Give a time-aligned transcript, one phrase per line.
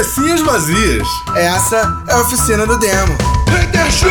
[0.00, 1.06] Cabecinhas vazias.
[1.36, 3.18] Essa é a oficina do demo.
[3.50, 4.08] Hater Show!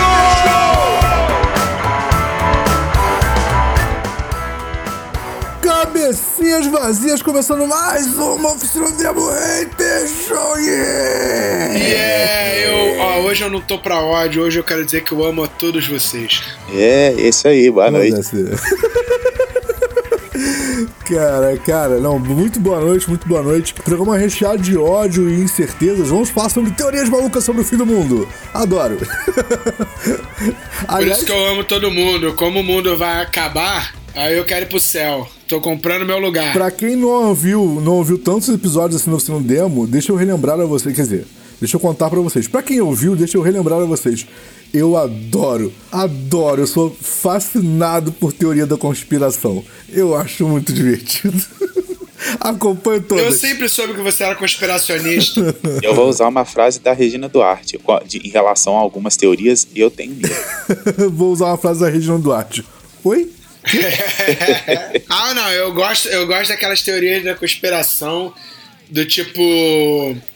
[5.63, 10.59] Cabecinhas vazias, começando mais uma oficina do demo Hater Show!
[10.59, 11.73] Yeah!
[11.73, 15.23] Yeah, eu, ó, hoje eu não tô pra ódio, hoje eu quero dizer que eu
[15.23, 16.43] amo a todos vocês.
[16.71, 18.13] É, isso aí, boa noite.
[21.09, 23.73] Cara, cara, não, muito boa noite, muito boa noite.
[23.73, 26.09] Programa recheado de ódio e incertezas.
[26.09, 28.29] Vamos falar sobre teorias malucas sobre o fim do mundo.
[28.53, 28.95] Adoro.
[30.87, 32.33] Por isso que eu amo todo mundo.
[32.35, 35.27] Como o mundo vai acabar, aí eu quero ir pro céu.
[35.47, 36.53] Tô comprando meu lugar.
[36.53, 40.59] Pra quem não ouviu, não ouviu tantos episódios assim no Oficina Demo, deixa eu relembrar
[40.59, 41.25] a você, quer dizer,
[41.59, 42.47] deixa eu contar pra vocês.
[42.47, 44.25] Pra quem ouviu, deixa eu relembrar a vocês.
[44.73, 49.63] Eu adoro, adoro, eu sou fascinado por teoria da conspiração.
[49.89, 51.43] Eu acho muito divertido.
[52.39, 53.25] Acompanho todas.
[53.25, 55.55] Eu sempre soube que você era conspiracionista.
[55.81, 59.79] Eu vou usar uma frase da Regina Duarte de, em relação a algumas teorias e
[59.79, 60.35] eu tenho medo.
[61.11, 62.63] vou usar uma frase da Regina Duarte.
[63.03, 63.31] Oi?
[65.09, 68.33] ah, não, eu gosto, eu gosto daquelas teorias da conspiração
[68.89, 69.41] do tipo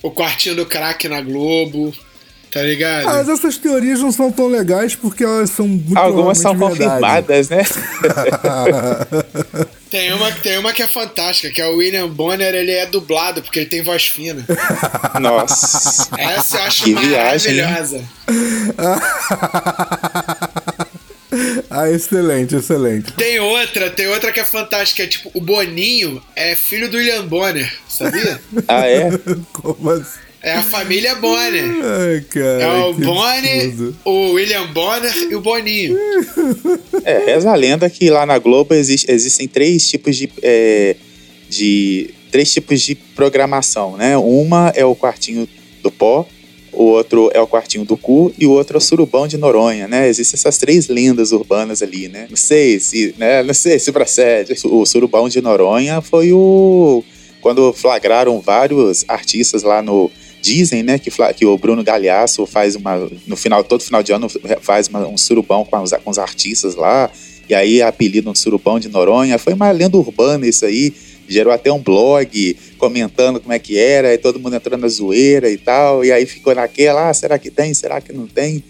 [0.01, 1.93] o quartinho do crack na Globo.
[2.53, 3.07] Tá ligado?
[3.07, 6.83] Ah, mas essas teorias não são tão legais porque elas são muito Algumas são verdade.
[6.83, 7.63] confirmadas, né?
[9.89, 13.41] tem, uma, tem uma que é fantástica, que é o William Bonner, ele é dublado
[13.41, 14.45] porque ele tem voz fina.
[15.19, 16.09] Nossa.
[16.15, 18.03] Essa eu acho que maravilhosa.
[21.69, 23.11] Ah, excelente, excelente.
[23.14, 27.25] Tem outra, tem outra que é fantástica, é tipo, o Boninho é filho do William
[27.25, 28.39] Bonner, sabia?
[28.67, 29.09] ah, é?
[29.52, 30.19] Como assim?
[30.44, 31.64] É a família Bonner.
[31.64, 32.64] Ai, cara.
[32.64, 33.97] É o Bonner, absurdo.
[34.03, 35.97] o William Bonner e o Boninho.
[37.06, 40.97] É, reza a lenda que lá na Globo existe, existem três tipos de, é,
[41.50, 42.14] de.
[42.30, 44.17] três tipos de programação, né?
[44.17, 45.47] Uma é o quartinho
[45.81, 46.28] do pó,
[46.73, 49.88] o outro é o quartinho do cu e o outro é o surubão de Noronha,
[49.88, 50.07] né?
[50.07, 52.28] Existem essas três lendas urbanas ali, né?
[52.29, 53.44] Não sei se, né?
[53.44, 54.53] Não sei se procede.
[54.66, 57.03] O surubão de Noronha foi o
[57.41, 60.09] quando flagraram vários artistas lá no
[60.44, 63.09] Dizem, né, que, que o Bruno Galhaço faz uma.
[63.25, 64.28] No final, todo final de ano,
[64.59, 67.09] faz uma, um surubão com os, com os artistas lá.
[67.47, 69.38] E aí apelido um surubão de Noronha.
[69.38, 70.94] Foi uma lenda urbana isso aí.
[71.28, 75.50] Gerou até um blog comentando como é que era, e todo mundo entrando na zoeira
[75.50, 76.03] e tal.
[76.03, 77.73] E aí ficou naquela, ah, será que tem?
[77.73, 78.63] Será que não tem?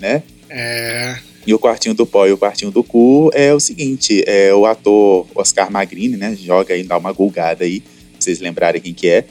[0.00, 0.22] Né?
[0.48, 1.18] É.
[1.46, 4.66] E o quartinho do pó e o quartinho do cu é o seguinte: é o
[4.66, 6.36] ator Oscar Magrini, né?
[6.40, 9.24] Joga aí, dá uma gulgada aí, pra vocês lembrarem quem que é.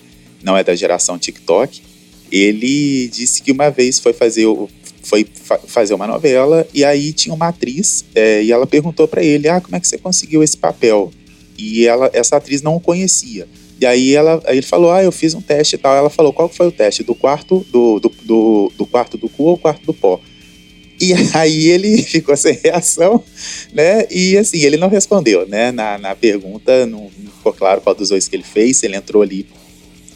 [0.44, 1.81] Não é da geração TikTok
[2.31, 4.45] ele disse que uma vez foi fazer
[5.01, 9.23] foi fa fazer uma novela e aí tinha uma atriz é, e ela perguntou para
[9.23, 11.11] ele ah como é que você conseguiu esse papel
[11.57, 13.47] e ela essa atriz não o conhecia
[13.79, 16.34] e aí ela aí ele falou ah eu fiz um teste e tal ela falou
[16.34, 19.85] qual foi o teste do quarto do, do, do, do quarto do cu ou quarto
[19.85, 20.19] do pó
[21.00, 23.23] e aí ele ficou sem reação,
[23.72, 24.07] né?
[24.09, 25.72] E assim, ele não respondeu, né?
[25.72, 29.22] Na, na pergunta, não, não ficou claro qual dos dois que ele fez, ele entrou
[29.22, 29.45] ali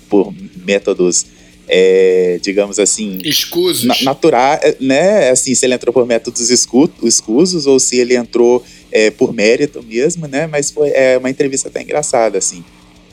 [0.09, 0.33] por
[0.65, 1.25] métodos
[1.67, 3.19] é, digamos assim.
[3.23, 3.85] Escusos.
[3.85, 5.29] Na, natural, né?
[5.29, 10.27] Assim, se ele entrou por métodos escusos ou se ele entrou é, por mérito mesmo,
[10.27, 10.47] né?
[10.47, 12.63] Mas foi é, uma entrevista até engraçada, assim.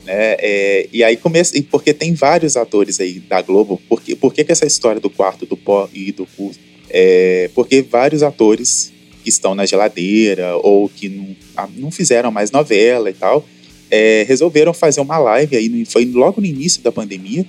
[0.05, 0.35] Né?
[0.39, 1.53] É, e aí começa.
[1.69, 3.81] Porque tem vários atores aí da Globo.
[3.87, 6.51] Por que, por que, que essa história do quarto do pó e do cu?
[6.89, 8.91] É, porque vários atores
[9.23, 13.45] que estão na geladeira ou que não, ah, não fizeram mais novela e tal.
[13.91, 17.43] É, resolveram fazer uma live aí, foi logo no início da pandemia,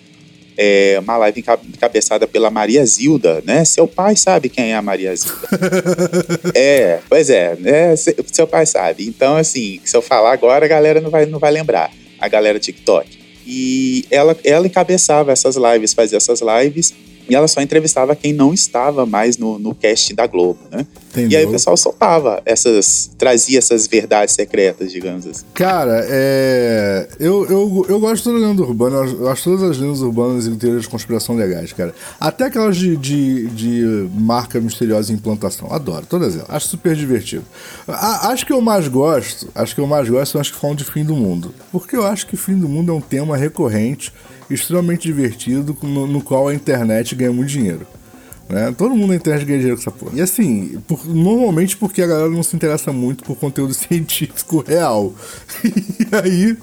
[0.62, 3.64] é, uma live encabeçada pela Maria Zilda, né?
[3.64, 5.48] Seu pai sabe quem é a Maria Zilda.
[6.54, 7.96] é, pois é, né?
[7.96, 9.08] Seu pai sabe.
[9.08, 11.90] Então, assim, se eu falar agora, a galera não vai, não vai lembrar.
[12.20, 13.08] A galera TikTok.
[13.46, 16.92] E ela, ela encabeçava essas lives, fazia essas lives
[17.26, 20.86] e ela só entrevistava quem não estava mais no, no cast da Globo, né?
[21.10, 21.30] Entendeu?
[21.30, 25.44] E aí o pessoal soltava essas, trazia essas verdades secretas, digamos assim.
[25.52, 27.08] Cara, é.
[27.18, 30.82] Eu, eu, eu gosto da lenda urbana, eu acho todas as lendas urbanas e teorias
[30.82, 31.92] de conspiração legais, cara.
[32.20, 35.72] Até aquelas de, de, de marca misteriosa e implantação.
[35.72, 36.48] Adoro, todas elas.
[36.48, 37.44] Acho super divertido.
[37.88, 40.76] A, acho que eu mais gosto, acho que eu mais gosto são as que falam
[40.76, 41.52] de fim do mundo.
[41.72, 44.12] Porque eu acho que fim do mundo é um tema recorrente
[44.48, 47.86] extremamente divertido, no, no qual a internet ganha muito dinheiro.
[48.50, 48.74] Né?
[48.76, 50.12] Todo mundo na internet ganha dinheiro com essa porra.
[50.16, 55.14] E assim, por, normalmente porque a galera não se interessa muito por conteúdo científico real.
[55.64, 56.56] E aí.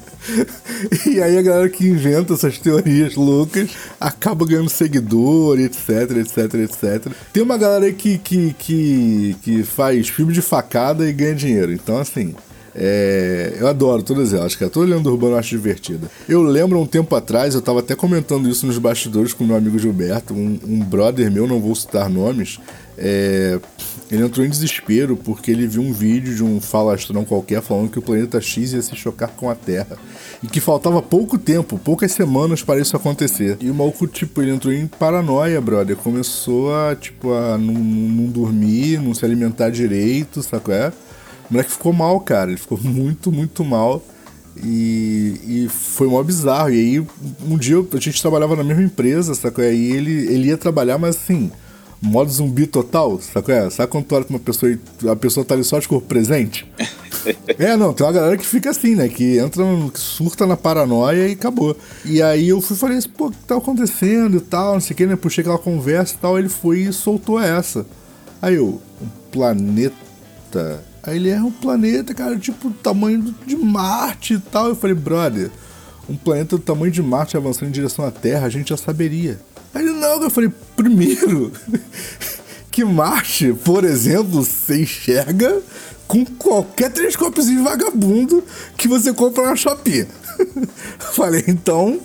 [1.05, 3.69] E aí a galera que inventa essas teorias loucas
[3.99, 7.13] acaba ganhando seguidor, etc, etc, etc.
[7.31, 11.71] Tem uma galera que, que, que, que faz filme de facada e ganha dinheiro.
[11.71, 12.35] Então, assim,
[12.77, 14.69] É, eu adoro todas elas, cara.
[14.69, 16.09] Toda lenda urbana eu acho divertida.
[16.29, 19.79] Eu lembro um tempo atrás, eu tava até comentando isso nos bastidores com meu amigo
[19.79, 22.59] Gilberto, um, um brother meu, não vou citar nomes,
[22.97, 23.59] é,
[24.09, 27.99] ele entrou em desespero porque ele viu um vídeo de um falastrão qualquer falando que
[27.99, 29.97] o planeta X ia se chocar com a Terra.
[30.41, 33.57] E que faltava pouco tempo, poucas semanas para isso acontecer.
[33.59, 35.95] E o maluco, tipo, ele entrou em paranoia, brother.
[35.97, 40.73] Começou a, tipo, a não, não dormir, não se alimentar direito, sacou?
[40.73, 40.91] É?
[41.49, 42.51] O moleque ficou mal, cara.
[42.51, 44.03] Ele ficou muito, muito mal.
[44.63, 46.69] E, e foi mó bizarro.
[46.69, 47.07] E aí,
[47.47, 49.63] um dia a gente trabalhava na mesma empresa, sacou?
[49.63, 51.51] E aí ele, ele ia trabalhar, mas assim,
[52.01, 53.53] modo zumbi total, sacou?
[53.53, 53.69] É?
[53.69, 56.07] Sabe quando tu olha pra uma pessoa e a pessoa tá ali só de corpo
[56.07, 56.69] presente?
[57.57, 59.07] é, não, tem uma galera que fica assim, né?
[59.07, 59.63] Que entra,
[59.93, 61.75] que surta na paranoia e acabou.
[62.05, 64.93] E aí eu fui falei assim, pô, o que tá acontecendo e tal, não sei
[64.93, 65.15] o que, né?
[65.15, 67.85] Puxei aquela conversa e tal, ele foi e soltou essa.
[68.41, 70.83] Aí eu, um planeta.
[71.07, 74.67] Aí ele é um planeta, cara, tipo, tamanho de Marte e tal.
[74.67, 75.49] Eu falei, brother,
[76.09, 79.39] um planeta do tamanho de Marte avançando em direção à Terra, a gente já saberia.
[79.73, 81.53] Aí ele, não, eu falei, primeiro,
[82.69, 85.61] que Marte, por exemplo, você enxerga
[86.09, 88.43] com qualquer telescópiozinho vagabundo
[88.75, 90.05] que você compra na Shopee.
[91.15, 92.01] falei, então,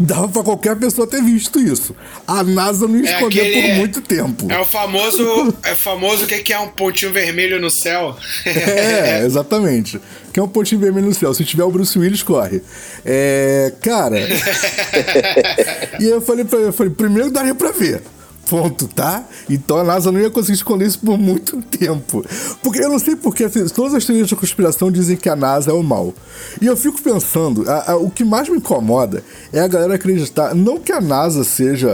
[0.00, 1.94] dava pra qualquer pessoa ter visto isso.
[2.26, 4.50] A NASA não É escondeu aquele- por muito tempo.
[4.50, 5.54] É o famoso.
[5.62, 8.16] É o famoso o que que é um pontinho vermelho no céu.
[8.46, 10.00] É, exatamente.
[10.32, 11.34] Que é um pontinho vermelho no céu.
[11.34, 12.62] Se tiver o Bruce Willis, corre.
[13.04, 13.72] É.
[13.82, 14.16] Cara.
[16.00, 18.02] e eu falei pra ele, eu falei, primeiro daria pra ver.
[18.50, 19.24] Ponto, tá?
[19.48, 22.24] Então a NASA não ia conseguir esconder isso por muito tempo.
[22.62, 25.70] Porque eu não sei porque assim, todas as teorias de conspiração dizem que a NASA
[25.70, 26.12] é o mal.
[26.60, 30.54] E eu fico pensando, a- a- o que mais me incomoda é a galera acreditar,
[30.54, 31.88] não que a NASA seja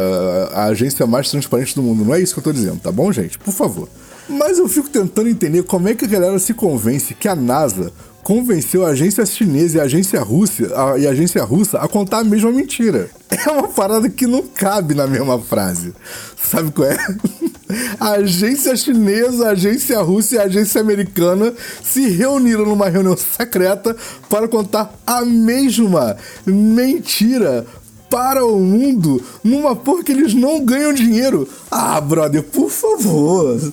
[0.54, 2.90] a, a agência mais transparente do mundo, não é isso que eu tô dizendo, tá
[2.90, 3.38] bom, gente?
[3.38, 3.88] Por favor.
[4.28, 7.92] Mas eu fico tentando entender como é que a galera se convence que a NASA
[8.26, 12.24] convenceu a agência chinesa e a agência russa, a, e agência russa a contar a
[12.24, 13.08] mesma mentira.
[13.46, 15.92] É uma parada que não cabe na mesma frase.
[16.36, 16.96] Sabe qual é?
[17.98, 21.52] A agência chinesa, a agência russa e a agência americana
[21.82, 23.96] se reuniram numa reunião secreta
[24.28, 27.66] para contar a mesma mentira
[28.08, 31.48] para o mundo numa porra que eles não ganham dinheiro.
[31.70, 33.72] Ah, brother, por favor.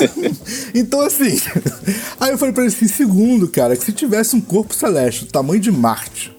[0.74, 1.40] então, assim.
[2.20, 5.32] Aí eu falei pra ele assim: segundo, cara, que se tivesse um corpo celeste do
[5.32, 6.36] tamanho de Marte,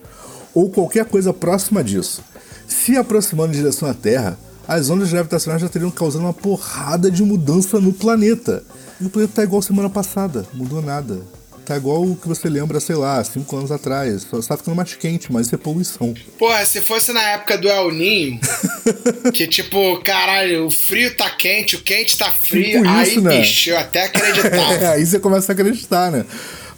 [0.54, 2.22] ou qualquer coisa próxima disso,
[2.66, 7.22] se aproximando em direção à Terra, as ondas gravitacionais já teriam causado uma porrada de
[7.22, 8.62] mudança no planeta.
[9.00, 11.37] E o planeta tá igual semana passada, mudou nada.
[11.68, 14.22] Tá igual o que você lembra, sei lá, cinco anos atrás.
[14.22, 16.14] Só tá ficando mais quente, mas isso é poluição.
[16.38, 18.40] Porra, se fosse na época do El Ninho,
[19.34, 23.38] que tipo, caralho, o frio tá quente, o quente tá frio, Tipo aí, isso, né?
[23.38, 24.48] bicho, eu até acreditava.
[24.78, 26.24] É, aí você começa a acreditar, né?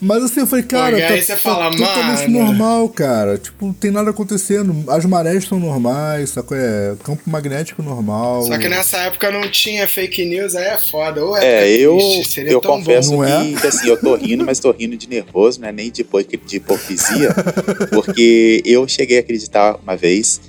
[0.01, 2.47] Mas assim, eu falei, cara, e tá, aí você tá fala, totalmente mano.
[2.47, 3.37] normal, cara.
[3.37, 4.91] Tipo, não tem nada acontecendo.
[4.91, 6.57] As marés estão normais, sacou?
[6.57, 8.45] É campo magnético normal.
[8.45, 11.23] Só que nessa época não tinha fake news, aí é foda.
[11.23, 13.25] Ou É, época eu, triste, seria eu tão confesso bom.
[13.25, 13.45] é?
[13.45, 16.07] que, que, assim, eu tô rindo, mas tô rindo de nervoso, não é nem de,
[16.47, 17.35] de hipocrisia,
[17.93, 20.41] porque eu cheguei a acreditar uma vez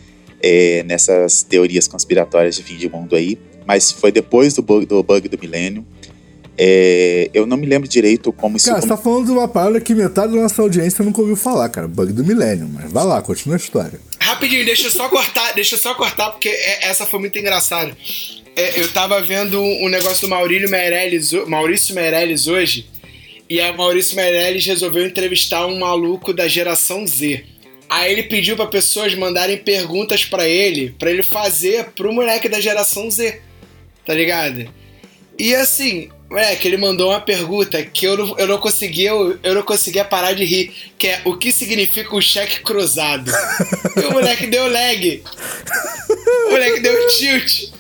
[0.42, 5.04] é, nessas teorias conspiratórias de fim de mundo aí, mas foi depois do bug do,
[5.04, 5.86] bug do milênio.
[6.63, 8.68] É, eu não me lembro direito como isso.
[8.68, 11.68] Cara, você tá falando de uma parada que metade da nossa audiência nunca ouviu falar,
[11.69, 11.88] cara.
[11.88, 12.69] Bug do milênio.
[12.72, 14.00] Mas vai lá, continua a história.
[14.19, 17.97] Rapidinho, deixa eu só cortar, deixa eu só cortar, porque é- essa foi muito engraçada.
[18.56, 22.85] É, eu tava vendo um negócio do Maurício Meirelles, Maurício Meirelles hoje,
[23.50, 27.44] e a Maurício Meirelles resolveu entrevistar um maluco da geração Z.
[27.90, 32.62] Aí ele pediu pra pessoas mandarem perguntas pra ele, pra ele fazer pro moleque da
[32.62, 33.42] geração Z.
[34.06, 34.69] Tá ligado?
[35.40, 39.54] E assim, moleque, ele mandou uma pergunta que eu não, eu não conseguia, eu, eu
[39.54, 43.30] não conseguia parar de rir, que é o que significa um cheque cruzado?
[43.97, 45.23] e o moleque deu lag.
[46.47, 47.71] O moleque deu tilt.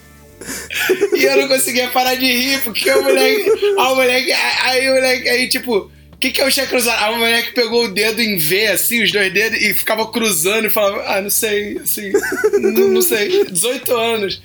[1.15, 3.49] E eu não conseguia parar de rir, porque o moleque.
[3.49, 4.31] Aí o moleque.
[4.31, 5.29] Aí o moleque.
[5.29, 5.91] Aí, tipo.
[6.21, 7.03] O que, que é o cheque cruzado?
[7.03, 10.67] Aí o moleque pegou o dedo em V, assim, os dois dedos, e ficava cruzando
[10.67, 12.11] e falava, ah, não sei, assim,
[12.61, 14.39] não, não sei, 18 anos.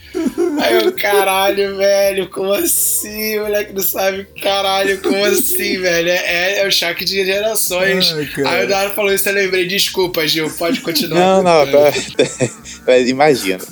[0.58, 3.38] Aí eu, caralho, velho, como assim?
[3.40, 6.08] O moleque não sabe, caralho, como assim, velho?
[6.08, 8.10] É, é, é o choque de gerações.
[8.10, 8.44] Ai.
[8.46, 11.20] Aí o Dara falou isso, eu lembrei, desculpa, Gil, pode continuar.
[11.20, 11.92] Não, não, contando.
[12.86, 13.62] mas imagina.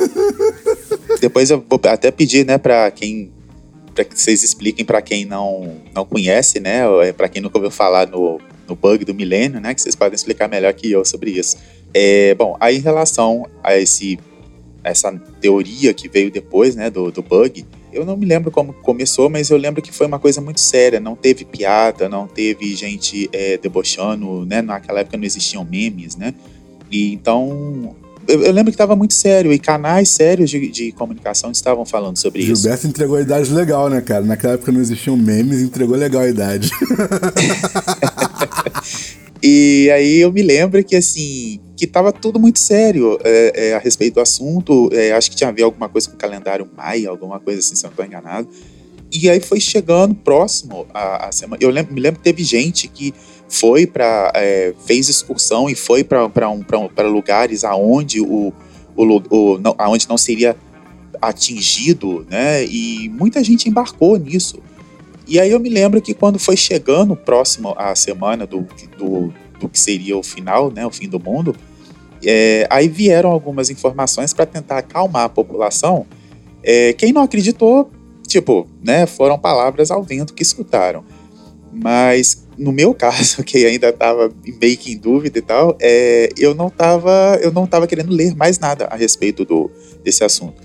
[1.22, 3.32] Depois eu vou até pedir, né, pra quem.
[3.94, 6.80] Pra que vocês expliquem pra quem não, não conhece, né?
[7.02, 9.74] é Pra quem nunca ouviu falar no, no bug do milênio, né?
[9.74, 11.56] Que vocês podem explicar melhor que eu sobre isso.
[11.92, 14.18] É, bom, aí em relação a esse,
[14.82, 19.30] essa teoria que veio depois, né, do, do bug, eu não me lembro como começou,
[19.30, 20.98] mas eu lembro que foi uma coisa muito séria.
[20.98, 24.60] Não teve piada, não teve gente é, debochando, né?
[24.60, 26.34] Naquela época não existiam memes, né?
[26.90, 27.94] E então
[28.28, 32.16] eu, eu, lembro que estava muito sério e canais sérios de, de comunicação estavam falando
[32.16, 32.62] sobre Gilberto isso.
[32.62, 34.24] Gilberto entregou a idade legal, né, cara?
[34.24, 36.70] Naquela época não existiam memes, entregou legal a idade.
[39.42, 43.78] e aí eu me lembro que assim que estava tudo muito sério é, é, a
[43.78, 44.88] respeito do assunto.
[44.92, 47.74] É, acho que tinha a ver alguma coisa com o calendário Maia, alguma coisa assim,
[47.74, 48.48] se eu não estou enganado.
[49.12, 51.62] E aí foi chegando próximo a, semana.
[51.62, 53.14] Eu lembro, me lembro que teve gente que
[53.48, 58.52] foi para é, fez excursão e foi para um, um, lugares aonde o,
[58.96, 60.56] o, o não, aonde não seria
[61.20, 62.64] atingido, né?
[62.64, 64.58] E muita gente embarcou nisso.
[65.26, 68.66] E aí eu me lembro que quando foi chegando próximo à semana do,
[68.98, 71.56] do, do que seria o final, né, o fim do mundo,
[72.22, 76.06] é, aí vieram algumas informações para tentar acalmar a população.
[76.62, 77.90] É, quem não acreditou,
[78.26, 81.04] tipo, né, foram palavras ao vento que escutaram.
[81.72, 84.30] Mas no meu caso, que ainda estava
[84.60, 88.34] meio que em dúvida e tal, é, eu não estava eu não tava querendo ler
[88.34, 89.70] mais nada a respeito do,
[90.02, 90.62] desse assunto.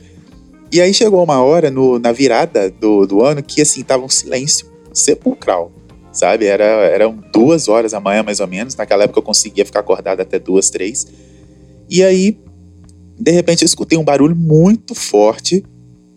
[0.72, 4.10] E aí chegou uma hora no, na virada do, do ano que assim tava um
[4.10, 5.72] silêncio sepulcral,
[6.12, 6.46] sabe?
[6.46, 8.75] Era, eram duas horas da manhã mais ou menos.
[8.75, 11.08] Naquela época eu conseguia ficar acordado até duas, três.
[11.89, 12.39] E aí,
[13.17, 15.63] de repente, eu escutei um barulho muito forte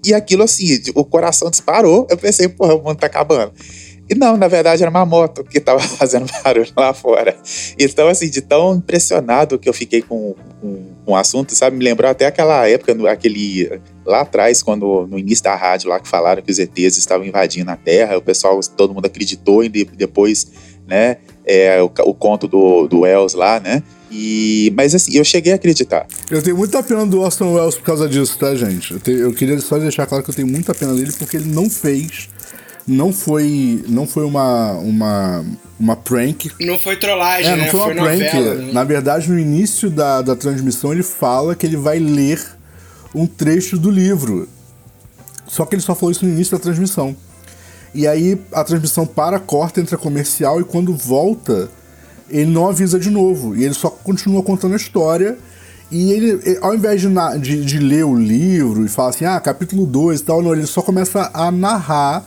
[0.05, 2.07] e aquilo assim, o coração disparou.
[2.11, 3.53] Eu pensei, porra, o mundo tá acabando.
[4.09, 7.37] E não, na verdade era uma moto que estava fazendo barulho lá fora.
[7.79, 11.77] Então, assim, de tão impressionado que eu fiquei com, com, com o assunto, sabe?
[11.77, 16.09] Me lembrou até aquela época, aquele lá atrás, quando no início da rádio lá que
[16.09, 20.51] falaram que os ETs estavam invadindo a Terra, o pessoal, todo mundo acreditou e depois,
[20.87, 23.83] né, é, o, o conto do, do Wells lá, né?
[24.11, 26.07] E, mas assim, eu cheguei a acreditar.
[26.31, 28.93] Eu tenho muita pena do Orson Welles por causa disso, tá, gente?
[28.93, 31.49] Eu, te, eu queria só deixar claro que eu tenho muita pena dele porque ele
[31.49, 32.29] não fez
[32.87, 35.45] não foi não foi uma uma
[35.79, 36.51] uma prank.
[36.61, 37.71] Não foi trollagem, é, não né?
[37.71, 38.35] foi uma foi prank.
[38.35, 38.73] Novela, né?
[38.73, 42.41] Na verdade, no início da, da transmissão ele fala que ele vai ler
[43.15, 44.49] um trecho do livro.
[45.47, 47.15] Só que ele só falou isso no início da transmissão.
[47.95, 51.69] E aí a transmissão para, corta, entra comercial e quando volta,
[52.31, 53.55] ele não avisa de novo.
[53.55, 55.37] E ele só continua contando a história.
[55.91, 57.09] E ele, ao invés de,
[57.41, 60.67] de, de ler o livro e falar assim, ah, capítulo 2 e tal, não, ele
[60.67, 62.25] só começa a narrar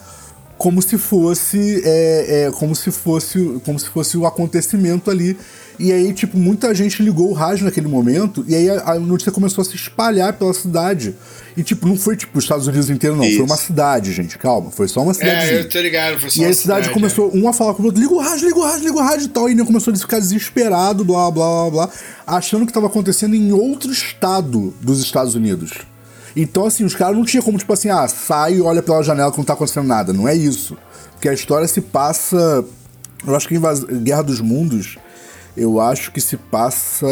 [0.57, 5.37] como se fosse é, é, como se fosse como se fosse o acontecimento ali.
[5.77, 9.29] E aí tipo muita gente ligou o rádio naquele momento e aí a, a notícia
[9.31, 11.13] começou a se espalhar pela cidade.
[11.57, 13.25] E tipo não foi tipo os Estados Unidos inteiro não.
[13.25, 13.37] Isso.
[13.37, 14.71] foi uma cidade gente calma.
[14.71, 17.31] Foi só uma cidade é eu tô ligado foi só e a cidade, cidade começou
[17.33, 17.37] é.
[17.37, 19.25] um a falar com o outro liga o rádio liga o rádio liga o rádio
[19.25, 19.49] e tal.
[19.49, 21.89] E ele começou a ficar desesperado blá blá blá blá
[22.25, 25.73] achando que estava acontecendo em outro estado dos Estados Unidos
[26.35, 29.31] então, assim, os caras não tinham como, tipo assim, ah, sai e olha pela janela
[29.31, 30.11] que não tá acontecendo nada.
[30.11, 30.77] Não é isso.
[31.13, 32.65] Porque a história se passa.
[33.25, 34.97] Eu acho que em Guerra dos Mundos,
[35.55, 37.07] eu acho que se passa.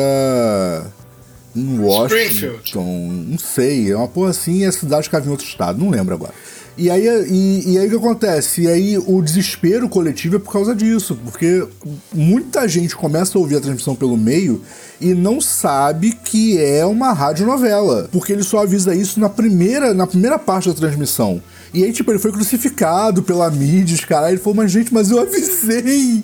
[1.55, 3.25] Em Washington.
[3.27, 3.91] Não sei.
[3.91, 5.79] É uma porra assim e a cidade ficava em outro estado.
[5.79, 6.33] Não lembro agora.
[6.75, 8.63] E aí, e, e, aí o que acontece?
[8.63, 11.67] E aí o desespero coletivo é por causa disso, porque
[12.11, 14.61] muita gente começa a ouvir a transmissão pelo meio
[14.99, 20.07] e não sabe que é uma radionovela, porque ele só avisa isso na primeira, na
[20.07, 21.41] primeira parte da transmissão.
[21.73, 25.11] E aí, tipo, ele foi crucificado pela mídia, os caras, ele falou, mas gente, mas
[25.11, 26.23] eu avisei!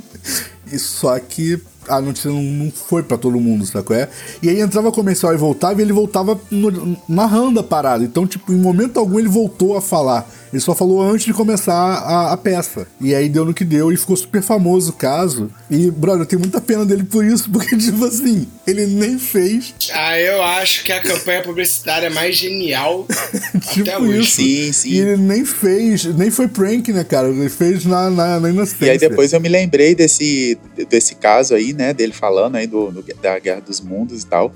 [0.71, 4.09] E só que a notícia não, não foi para todo mundo, sabe é?
[4.41, 8.03] E aí entrava comercial e voltava, e ele voltava no, narrando a parada.
[8.03, 10.29] Então, tipo, em momento algum ele voltou a falar.
[10.51, 12.87] Ele só falou antes de começar a, a, peça.
[12.99, 15.51] E aí deu no que deu e ficou super famoso o caso.
[15.69, 19.73] E, brother, eu tenho muita pena dele por isso, porque, tipo assim, ele nem fez.
[19.93, 23.05] Ah, eu acho que a campanha publicitária mais genial
[23.71, 24.19] tipo até hoje.
[24.19, 24.35] Isso.
[24.35, 24.89] Sim, sim.
[24.89, 27.29] E ele nem fez, nem foi prank, né, cara?
[27.29, 28.85] Ele fez na, na, na inocência.
[28.85, 30.57] E aí depois eu me lembrei desse,
[30.89, 34.53] desse caso aí, né, dele falando aí do, do da Guerra dos Mundos e tal.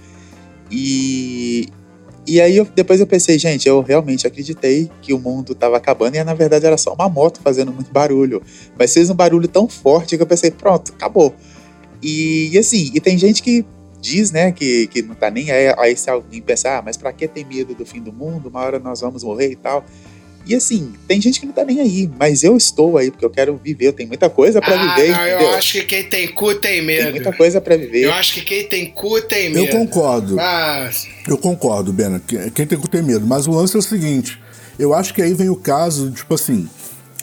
[0.71, 1.67] E,
[2.25, 6.15] e aí eu, depois eu pensei, gente, eu realmente acreditei que o mundo estava acabando
[6.15, 8.41] e na verdade era só uma moto fazendo muito barulho.
[8.77, 11.35] Mas fez um barulho tão forte que eu pensei, pronto, acabou.
[12.01, 13.65] E, e assim, e tem gente que
[13.99, 17.13] diz, né, que, que não tá nem aí, aí se alguém pensar, ah, mas para
[17.13, 18.49] que ter medo do fim do mundo?
[18.49, 19.85] Uma hora nós vamos morrer e tal.
[20.45, 23.29] E assim, tem gente que não tá nem aí, mas eu estou aí porque eu
[23.29, 25.11] quero viver, eu tenho muita coisa para ah, viver.
[25.11, 27.03] Não, eu acho que quem tem cu tem medo.
[27.03, 28.03] Tem muita coisa para viver.
[28.03, 29.65] Eu acho que quem tem cu tem medo.
[29.65, 30.35] Eu concordo.
[30.35, 31.07] Mas...
[31.27, 32.21] Eu concordo, Bena.
[32.53, 33.25] Quem tem cu tem medo.
[33.25, 34.37] Mas o lance é o seguinte:
[34.77, 36.67] eu acho que aí vem o caso, tipo assim.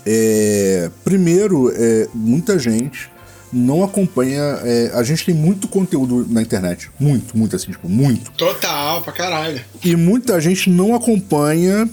[0.07, 3.11] É, primeiro, é, muita gente
[3.53, 4.61] não acompanha.
[4.65, 6.91] É, a gente tem muito conteúdo na internet.
[6.99, 8.31] Muito, muito assim, tipo, muito.
[8.33, 9.61] Total, pra caralho.
[9.85, 11.89] E muita gente não acompanha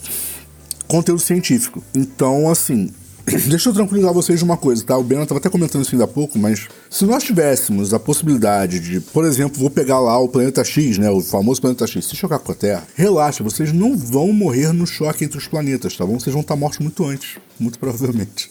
[0.88, 1.84] conteúdo científico.
[1.94, 2.92] Então, assim,
[3.48, 4.98] deixa eu tranquilizar vocês de uma coisa, tá?
[4.98, 8.80] O Bena estava até comentando isso ainda há pouco, mas se nós tivéssemos a possibilidade
[8.80, 11.10] de, por exemplo, vou pegar lá o planeta X, né?
[11.10, 14.88] O famoso planeta X, se chocar com a Terra, relaxa, vocês não vão morrer no
[14.88, 16.20] choque entre os planetas, tá bom?
[16.20, 18.50] Vocês vão estar mortos muito antes, muito provavelmente.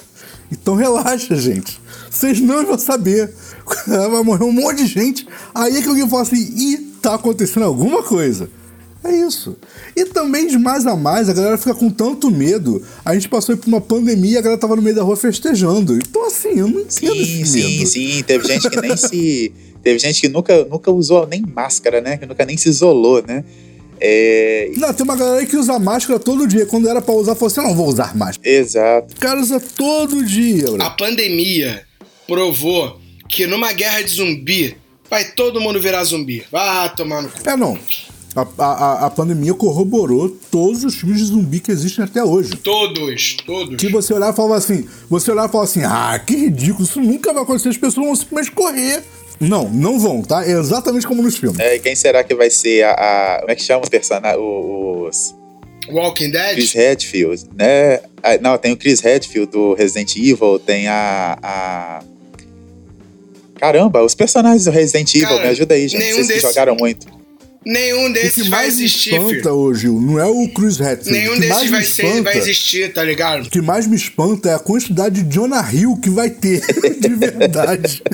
[0.52, 1.80] Então relaxa, gente.
[2.10, 3.32] Vocês não vão saber.
[3.86, 5.26] Vai morrer um monte de gente.
[5.54, 8.48] Aí é que alguém fala assim, ih, tá acontecendo alguma coisa.
[9.06, 9.56] É isso.
[9.94, 12.82] E também de mais a mais, a galera fica com tanto medo.
[13.04, 15.94] A gente passou por uma pandemia e a galera tava no meio da rua festejando.
[15.94, 17.86] Então, assim, eu não entendo Sim, esse sim, medo.
[17.86, 18.22] sim.
[18.24, 19.52] Teve gente que nem se.
[19.82, 22.16] Teve gente que nunca, nunca usou nem máscara, né?
[22.16, 23.44] Que nunca nem se isolou, né?
[24.00, 24.70] É.
[24.76, 26.66] Não, tem uma galera aí que usa máscara todo dia.
[26.66, 28.48] Quando era pra usar, falou assim: eu não vou usar máscara.
[28.48, 29.14] Exato.
[29.14, 30.82] O cara usa todo dia, bro.
[30.82, 31.82] A pandemia
[32.26, 34.76] provou que numa guerra de zumbi
[35.08, 36.44] vai todo mundo virar zumbi.
[36.50, 37.48] Vai tomar no cu.
[37.48, 37.78] É, não.
[38.36, 42.54] A, a, a pandemia corroborou todos os filmes de zumbi que existem até hoje.
[42.56, 43.76] Todos, todos.
[43.76, 47.00] Que você olhar e falava assim, você olhar e falava assim, ah, que ridículo, isso
[47.00, 49.02] nunca vai acontecer, as pessoas vão simplesmente correr.
[49.40, 50.46] Não, não vão, tá?
[50.46, 51.58] É exatamente como nos filmes.
[51.60, 52.90] É, e quem será que vai ser a.
[52.92, 54.38] a- como é que chama os personagens?
[54.38, 55.34] Os.
[55.90, 56.88] Walking Chris Dead?
[56.88, 58.00] Redfield, né?
[58.22, 61.38] Ah, não, tem o Chris Redfield do Resident Evil, tem a.
[61.42, 62.02] a...
[63.58, 66.12] Caramba, os personagens do Resident Evil, Cara, me ajuda aí, gente.
[66.12, 67.06] Vocês que jogaram muito.
[67.66, 69.74] Nenhum O desses que vai mais me existir, espanta, filho.
[69.74, 71.18] Gil, não é o Chris Redfield.
[71.18, 73.46] Nenhum o que desses vai, me ser, espanta, vai existir, tá ligado?
[73.46, 76.60] O que mais me espanta é a quantidade de Jonah Hill que vai ter,
[77.00, 78.04] de verdade.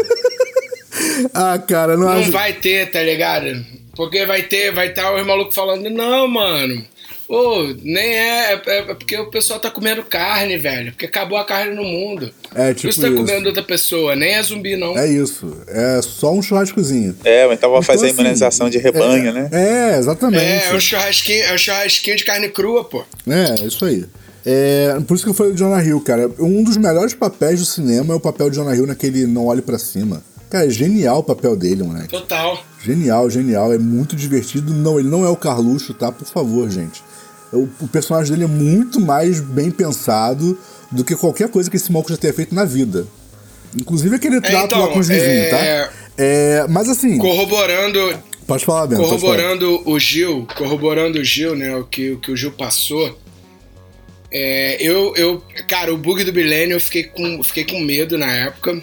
[1.34, 2.32] ah, cara, não, Não acho...
[2.32, 3.66] vai ter, tá ligado?
[3.94, 6.82] Porque vai ter, vai estar os malucos falando, não, mano.
[7.28, 10.92] Ô, nem é, é, é porque o pessoal tá comendo carne, velho.
[10.92, 12.32] Porque acabou a carne no mundo.
[12.54, 13.16] É, Por tipo isso tá isso.
[13.16, 14.96] comendo outra pessoa, nem é zumbi, não.
[14.96, 17.14] É isso, é só um churrascozinho.
[17.24, 19.48] É, ou então vão fazer assim, imunização de rebanho, é, né?
[19.52, 20.42] É, exatamente.
[20.42, 23.04] É, é um churrasquinho, é um churrasquinho de carne crua, pô.
[23.28, 24.06] É, isso aí.
[24.46, 26.30] É, por isso que eu falei do Jonah Hill, cara.
[26.38, 29.60] Um dos melhores papéis do cinema é o papel de Jonah Hill naquele Não Olhe
[29.60, 30.22] Pra Cima.
[30.48, 32.08] Cara, é genial o papel dele, moleque.
[32.08, 32.58] Total.
[32.82, 33.70] Genial, genial.
[33.70, 34.72] É muito divertido.
[34.72, 36.10] Não, ele não é o Carluxo, tá?
[36.10, 37.02] Por favor, gente.
[37.52, 40.58] O, o personagem dele é muito mais bem pensado
[40.90, 43.06] do que qualquer coisa que esse maluco já tenha feito na vida.
[43.76, 45.92] Inclusive aquele trato então, lá com os vizinhos, é- tá?
[46.16, 49.02] É, mas assim, Corroborando, pode falar, Bento.
[49.02, 49.20] pode falar.
[49.20, 51.76] corroborando o Gil, corroborando o Gil, né?
[51.76, 53.16] O que, o que o Gil passou.
[54.30, 58.30] É, eu, eu, cara, o bug do milênio eu fiquei com, fiquei com medo na
[58.30, 58.82] época.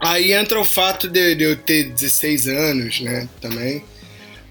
[0.00, 3.28] Aí entra o fato de, de eu ter 16 anos, né?
[3.40, 3.84] Também.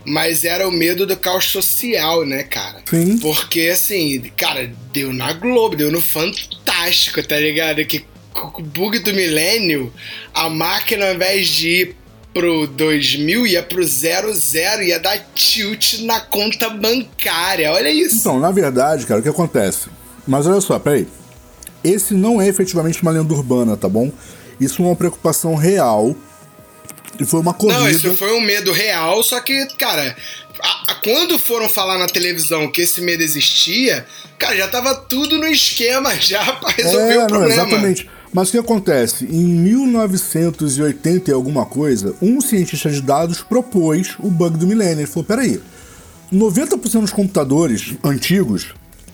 [0.06, 2.82] Mas era o medo do caos social, né, cara?
[2.90, 3.18] Sim.
[3.18, 7.84] Porque, assim, cara, deu na Globo, deu no Fantástico, tá ligado?
[7.86, 9.92] Que o bug do milênio,
[10.34, 11.96] a máquina, ao invés de ir
[12.34, 17.72] pro 2000, ia pro 00, ia dar tilt na conta bancária.
[17.72, 18.16] Olha isso.
[18.16, 19.88] Então, na verdade, cara, o que acontece?
[20.28, 21.08] Mas olha só, peraí.
[21.84, 24.12] Esse não é efetivamente uma lenda urbana, tá bom?
[24.60, 26.16] Isso é uma preocupação real.
[27.20, 27.80] E foi uma corrida.
[27.80, 30.16] Não, isso foi um medo real, só que, cara,
[30.62, 34.06] a- a- quando foram falar na televisão que esse medo existia,
[34.38, 37.54] cara, já tava tudo no esquema já pra resolver é, o não, problema.
[37.54, 38.10] exatamente.
[38.32, 39.26] Mas o que acontece?
[39.26, 39.48] Em
[40.24, 45.00] 1980 e alguma coisa, um cientista de dados propôs o bug do milênio.
[45.00, 45.60] Ele falou: peraí,
[46.32, 48.68] 90% dos computadores antigos,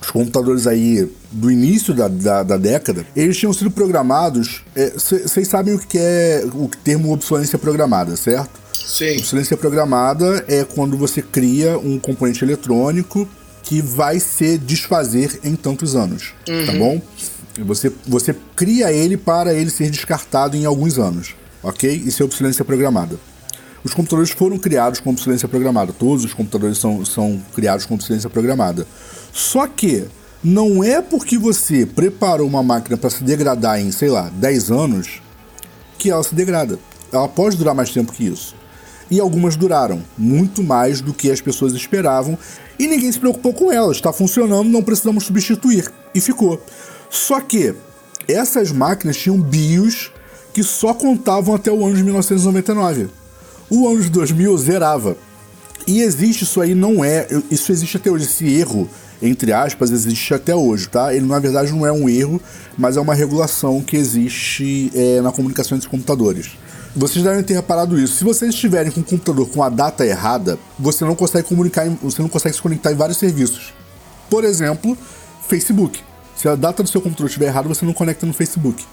[0.06, 4.64] os computadores aí do início da, da, da década, eles tinham sido programados.
[4.96, 8.52] Vocês sabem o que é o termo obsolência programada, certo?
[8.72, 9.18] Sim.
[9.18, 13.28] Obsolência programada é quando você cria um componente eletrônico
[13.64, 17.02] que vai se desfazer em tantos anos, tá bom?
[17.58, 21.92] E Você, você cria ele para ele ser descartado em alguns anos, ok?
[22.06, 23.18] Isso é obsolência programada.
[23.84, 25.94] Os computadores foram criados com obsolência programada.
[25.94, 28.86] Todos os computadores são, são criados com obsolência programada.
[29.36, 30.06] Só que
[30.42, 35.22] não é porque você preparou uma máquina para se degradar em, sei lá, 10 anos
[35.98, 36.80] que ela se degrada.
[37.12, 38.56] Ela pode durar mais tempo que isso.
[39.12, 42.38] E algumas duraram muito mais do que as pessoas esperavam
[42.80, 43.98] e ninguém se preocupou com elas.
[43.98, 45.92] Está funcionando, não precisamos substituir.
[46.14, 46.64] E ficou.
[47.10, 47.76] Só que
[48.30, 50.14] essas máquinas tinham BIOS
[50.54, 53.10] que só contavam até o ano de 1999.
[53.70, 55.18] O ano de 2000 zerava.
[55.86, 57.28] E existe isso aí, não é.
[57.52, 58.24] Isso existe até hoje.
[58.24, 58.90] Esse erro,
[59.22, 61.14] entre aspas, existe até hoje, tá?
[61.14, 62.42] Ele na verdade não é um erro,
[62.78, 66.52] mas é uma regulação que existe é, na comunicação entre computadores.
[66.96, 68.16] Vocês devem ter reparado isso.
[68.16, 72.22] Se vocês estiverem com um computador com a data errada, você não consegue comunicar, você
[72.22, 73.74] não consegue se conectar em vários serviços.
[74.30, 74.98] Por exemplo,
[75.48, 76.02] Facebook.
[76.38, 78.86] Se a data do seu computador estiver errada, você não conecta no Facebook.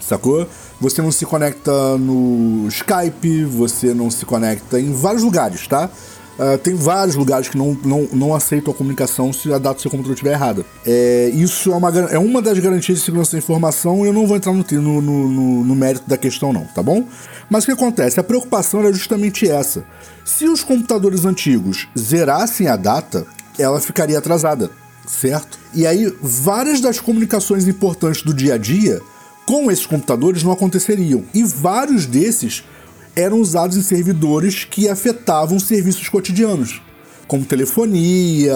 [0.00, 0.46] Sacou?
[0.80, 5.88] Você não se conecta no Skype, você não se conecta em vários lugares, tá?
[6.42, 9.80] Uh, tem vários lugares que não, não, não aceitam a comunicação se a data do
[9.80, 10.66] seu computador estiver errada.
[10.84, 14.26] É, isso é uma, é uma das garantias de segurança da informação e eu não
[14.26, 17.06] vou entrar no, no, no, no mérito da questão, não, tá bom?
[17.48, 18.18] Mas o que acontece?
[18.18, 19.84] A preocupação era justamente essa.
[20.24, 23.24] Se os computadores antigos zerassem a data,
[23.56, 24.68] ela ficaria atrasada,
[25.06, 25.60] certo?
[25.72, 29.00] E aí, várias das comunicações importantes do dia a dia
[29.46, 31.22] com esses computadores não aconteceriam.
[31.32, 32.64] E vários desses
[33.14, 36.80] eram usados em servidores que afetavam serviços cotidianos,
[37.26, 38.54] como telefonia,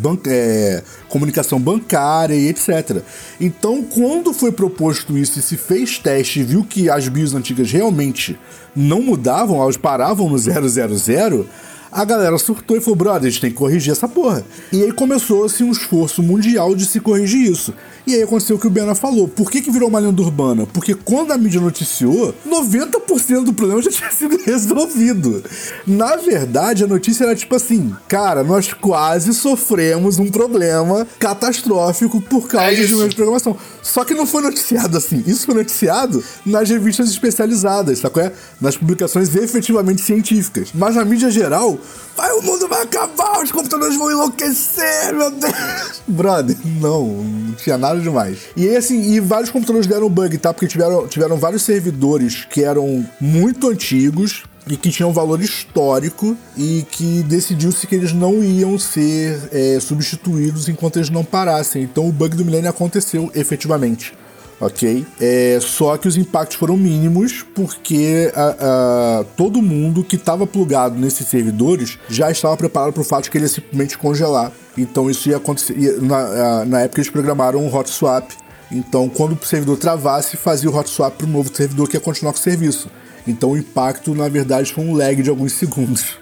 [0.00, 3.02] ban é, comunicação bancária e etc.
[3.40, 7.70] Então, quando foi proposto isso e se fez teste e viu que as BIOS antigas
[7.70, 8.38] realmente
[8.74, 11.46] não mudavam, elas paravam no 000,
[11.90, 14.44] a galera surtou e falou: brother, a gente tem que corrigir essa porra.
[14.72, 17.74] E aí começou-se um esforço mundial de se corrigir isso.
[18.06, 19.28] E aí aconteceu o que o Bena falou.
[19.28, 20.66] Por que, que virou uma lenda urbana?
[20.66, 25.44] Porque quando a mídia noticiou, 90% do problema já tinha sido resolvido.
[25.86, 32.48] Na verdade, a notícia era tipo assim: cara, nós quase sofremos um problema catastrófico por
[32.48, 33.56] causa é de uma programação.
[33.82, 35.22] Só que não foi noticiado assim.
[35.26, 38.22] Isso foi noticiado nas revistas especializadas, sacou?
[38.22, 38.32] É?
[38.60, 40.70] Nas publicações efetivamente científicas.
[40.74, 41.77] Mas na mídia geral,
[42.16, 46.02] vai, o mundo vai acabar, os computadores vão enlouquecer, meu Deus.
[46.06, 48.40] Brother, não, não tinha nada demais.
[48.56, 50.52] E assim, e vários computadores deram bug, tá?
[50.52, 56.84] Porque tiveram, tiveram vários servidores que eram muito antigos, e que tinham valor histórico e
[56.90, 61.82] que decidiu-se que eles não iam ser é, substituídos enquanto eles não parassem.
[61.82, 64.12] Então o bug do milênio aconteceu efetivamente
[64.60, 65.06] ok?
[65.20, 70.98] É, só que os impactos foram mínimos porque a, a, todo mundo que estava plugado
[70.98, 74.52] nesses servidores já estava preparado para o fato de que ele ia simplesmente congelar.
[74.76, 75.78] Então isso ia acontecer.
[75.78, 78.30] Ia, na, na época eles programaram um hot swap.
[78.70, 82.00] Então quando o servidor travasse, fazia o hot swap para o novo servidor que ia
[82.00, 82.90] continuar com o serviço.
[83.30, 86.16] Então o impacto, na verdade, foi um lag de alguns segundos.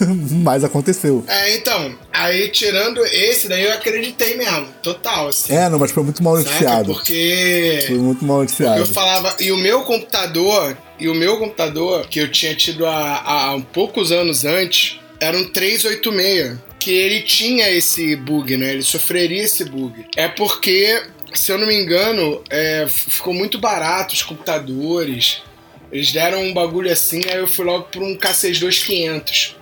[0.42, 1.24] Mas aconteceu.
[1.26, 5.54] É, então, aí tirando esse, daí eu acreditei mesmo, total, assim.
[5.54, 6.94] É, não, mas foi muito mal noticiado.
[6.94, 7.84] Porque.
[7.86, 8.80] Foi muito mal noticiado.
[8.80, 13.52] Eu falava, e o meu computador, e o meu computador, que eu tinha tido há,
[13.52, 16.68] há poucos anos antes, era um 386.
[16.78, 18.72] Que ele tinha esse bug, né?
[18.72, 20.06] Ele sofreria esse bug.
[20.16, 21.02] É porque
[21.34, 25.42] se eu não me engano, é, ficou muito barato os computadores.
[25.90, 29.54] Eles deram um bagulho assim, aí eu fui logo por um K62500,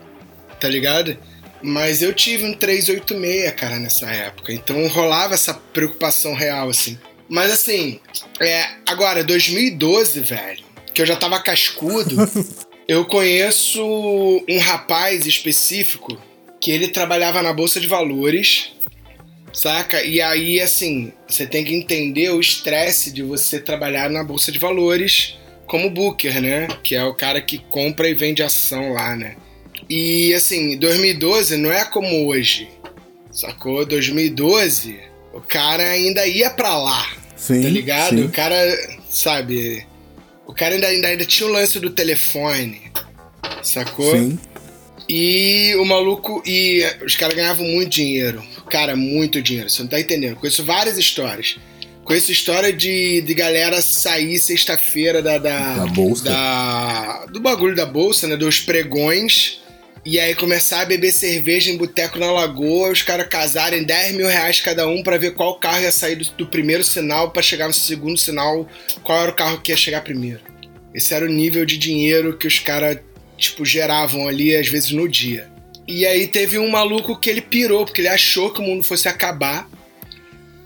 [0.61, 1.17] tá ligado?
[1.63, 4.53] Mas eu tive um 386, cara, nessa época.
[4.53, 6.99] Então rolava essa preocupação real, assim.
[7.29, 8.01] Mas assim,
[8.41, 12.17] é, agora, 2012, velho, que eu já tava cascudo,
[12.87, 13.83] eu conheço
[14.49, 16.21] um rapaz específico
[16.61, 18.73] que ele trabalhava na Bolsa de Valores,
[19.53, 20.03] saca?
[20.03, 24.59] E aí, assim, você tem que entender o estresse de você trabalhar na Bolsa de
[24.59, 26.69] Valores como Booker, né?
[26.83, 29.37] Que é o cara que compra e vende ação lá, né?
[29.89, 32.69] E assim, 2012 não é como hoje.
[33.31, 33.85] Sacou?
[33.85, 34.99] 2012,
[35.35, 37.07] o cara ainda ia pra lá.
[37.37, 38.17] Sim, tá ligado?
[38.17, 38.25] sim.
[38.25, 38.57] O cara,
[39.11, 39.87] sabe?
[40.47, 42.91] O cara ainda, ainda, ainda tinha o lance do telefone.
[43.63, 44.17] Sacou?
[44.17, 44.39] Sim.
[45.09, 46.43] E o maluco.
[46.47, 48.43] E os caras ganhavam muito dinheiro.
[48.71, 49.69] Cara, muito dinheiro.
[49.69, 50.37] Você não tá entendendo.
[50.37, 51.57] Conheço várias histórias
[52.07, 56.25] com essa história de, de galera sair sexta-feira da, da, Da bolsa.
[56.25, 58.37] da- do bagulho da bolsa, né?
[58.37, 59.61] Dos pregões.
[60.05, 64.29] E aí começar a beber cerveja em boteco na lagoa, os caras casarem 10 mil
[64.29, 67.67] reais cada um pra ver qual carro ia sair do, do primeiro sinal pra chegar
[67.67, 68.69] no segundo sinal,
[69.03, 70.39] qual era o carro que ia chegar primeiro.
[70.95, 72.99] Esse era o nível de dinheiro que os caras,
[73.37, 75.49] tipo, geravam ali, às vezes, no dia.
[75.89, 79.09] E aí teve um maluco que ele pirou, porque ele achou que o mundo fosse
[79.09, 79.69] acabar.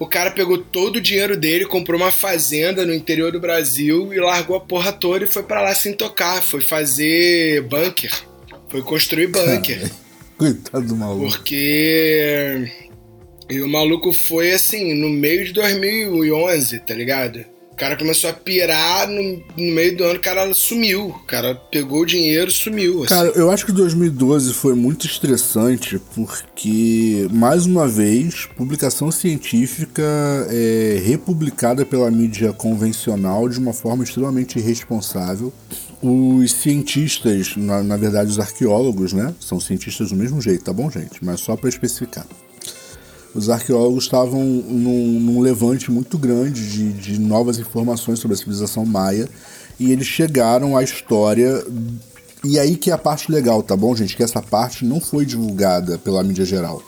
[0.01, 4.19] O cara pegou todo o dinheiro dele, comprou uma fazenda no interior do Brasil e
[4.19, 6.43] largou a porra toda e foi pra lá sem tocar.
[6.43, 8.11] Foi fazer bunker.
[8.71, 9.91] Foi construir bunker.
[10.39, 11.31] Coitado do maluco.
[11.31, 12.73] Porque.
[13.51, 17.45] E o maluco foi assim, no meio de 2011, tá ligado?
[17.73, 21.09] O cara começou a pirar no, no meio do ano, o cara sumiu.
[21.09, 23.05] O cara pegou o dinheiro sumiu.
[23.05, 23.15] Assim.
[23.15, 30.03] Cara, eu acho que 2012 foi muito estressante porque, mais uma vez, publicação científica
[30.51, 35.53] é republicada pela mídia convencional de uma forma extremamente irresponsável.
[36.03, 39.35] Os cientistas, na, na verdade os arqueólogos, né?
[39.41, 41.25] São cientistas do mesmo jeito, tá bom, gente?
[41.25, 42.27] Mas só para especificar.
[43.35, 48.85] Os arqueólogos estavam num, num levante muito grande de, de novas informações sobre a civilização
[48.85, 49.29] maia
[49.79, 51.65] e eles chegaram à história.
[52.43, 54.17] E aí que é a parte legal, tá bom, gente?
[54.17, 56.83] Que essa parte não foi divulgada pela mídia geral.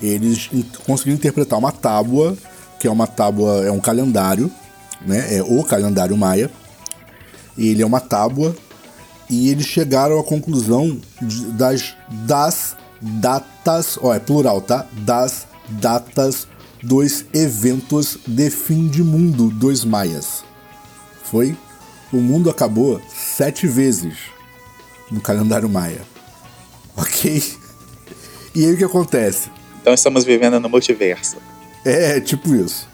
[0.00, 0.48] Eles
[0.86, 2.36] conseguiram interpretar uma tábua,
[2.80, 4.50] que é uma tábua, é um calendário,
[5.04, 5.36] né?
[5.36, 6.50] É o calendário maia.
[7.58, 8.56] Ele é uma tábua
[9.28, 11.94] e eles chegaram à conclusão de, das,
[12.26, 14.86] das datas, ó, é plural, tá?
[15.04, 16.46] Das datas
[16.82, 20.44] dos eventos de fim de mundo dos maias.
[21.24, 21.56] Foi
[22.12, 24.14] o mundo acabou sete vezes
[25.10, 26.02] no calendário maia.
[26.96, 27.40] Ok?
[28.56, 29.50] E aí o que acontece?
[29.80, 31.36] Então estamos vivendo no multiverso.
[31.84, 32.88] É, tipo isso.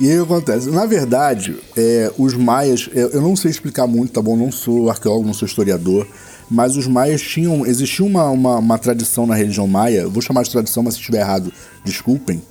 [0.00, 0.70] E aí o que acontece?
[0.70, 4.34] Na verdade, é, os maias, eu não sei explicar muito, tá bom?
[4.34, 6.06] Não sou arqueólogo, não sou historiador,
[6.50, 7.66] mas os maias tinham.
[7.66, 11.20] Existia uma, uma, uma tradição na religião maia, vou chamar de tradição, mas se estiver
[11.20, 11.52] errado,
[11.84, 12.42] desculpem.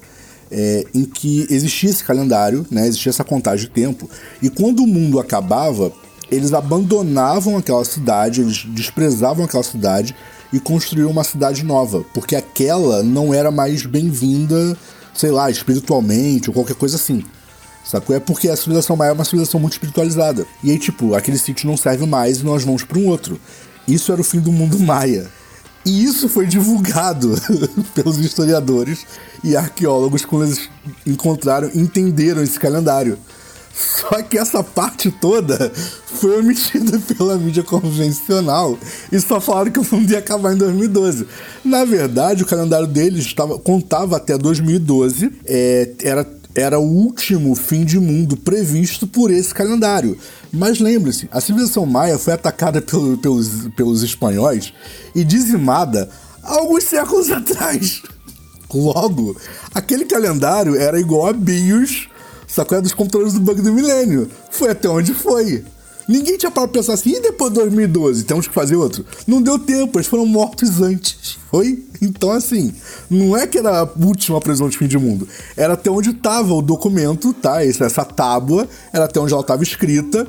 [0.52, 4.08] É, em que existia esse calendário, né, existia essa contagem de tempo,
[4.40, 5.92] e quando o mundo acabava,
[6.30, 10.16] eles abandonavam aquela cidade, eles desprezavam aquela cidade
[10.52, 14.78] e construíram uma cidade nova, porque aquela não era mais bem-vinda,
[15.14, 17.24] sei lá, espiritualmente ou qualquer coisa assim.
[17.84, 18.16] Sacou?
[18.16, 20.46] É porque a civilização maia é uma civilização muito espiritualizada.
[20.64, 23.40] E aí, tipo, aquele sítio não serve mais e nós vamos para um outro.
[23.88, 25.30] Isso era o fim do mundo maia.
[25.86, 27.36] E isso foi divulgado
[27.94, 29.06] pelos historiadores
[29.44, 30.70] e arqueólogos quando eles
[31.06, 33.18] encontraram, entenderam esse calendário.
[33.74, 35.72] Só que essa parte toda
[36.06, 38.78] foi omitida pela mídia convencional
[39.12, 41.28] e só falaram que o mundo ia acabar em 2012.
[41.66, 46.24] Na verdade, o calendário deles estava, contava até 2012, é, era,
[46.56, 50.18] era o último fim de mundo previsto por esse calendário.
[50.52, 54.74] Mas lembre-se, a civilização maia foi atacada pelo, pelos, pelos espanhóis
[55.16, 56.10] e dizimada
[56.44, 58.02] alguns séculos atrás.
[58.74, 59.40] Logo,
[59.74, 62.10] aquele calendário era igual a BIOS
[62.54, 62.78] Sacou?
[62.78, 64.30] É dos computadores do bug do milênio.
[64.52, 65.66] Foi até onde foi.
[66.08, 69.06] Ninguém tinha para pensar assim, e depois de 2012, temos que fazer outro?
[69.26, 71.38] Não deu tempo, eles foram mortos antes.
[71.50, 71.84] Foi?
[72.02, 72.74] Então, assim,
[73.10, 75.28] não é que era a última previsão de fim de mundo.
[75.56, 77.64] Era até onde estava o documento, tá?
[77.66, 80.28] Essa tábua, era até onde ela estava escrita.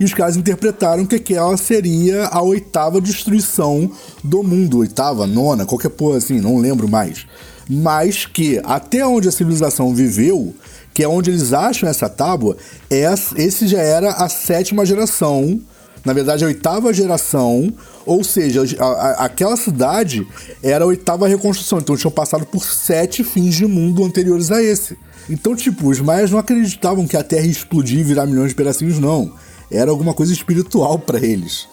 [0.00, 3.90] E os caras interpretaram que aquela seria a oitava destruição
[4.22, 4.78] do mundo.
[4.78, 7.26] Oitava, nona, qualquer porra assim, não lembro mais.
[7.68, 10.54] Mas que até onde a civilização viveu,
[10.98, 12.56] que é onde eles acham essa tábua,
[12.90, 13.04] é,
[13.36, 15.60] esse já era a sétima geração,
[16.04, 17.72] na verdade a oitava geração,
[18.04, 20.26] ou seja, a, a, aquela cidade
[20.60, 24.98] era a oitava reconstrução, então tinham passado por sete fins de mundo anteriores a esse.
[25.30, 28.56] Então, tipo, os maias não acreditavam que a Terra ia explodir e virar milhões de
[28.56, 29.32] pedacinhos, não.
[29.70, 31.68] Era alguma coisa espiritual para eles.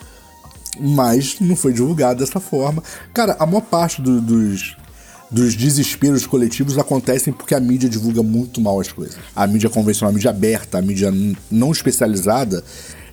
[0.80, 2.84] Mas não foi divulgado dessa forma.
[3.12, 4.78] Cara, a maior parte do, dos,
[5.36, 9.18] dos desesperos coletivos acontecem porque a mídia divulga muito mal as coisas.
[9.36, 11.14] A mídia convencional, a mídia aberta, a mídia
[11.52, 12.64] não especializada,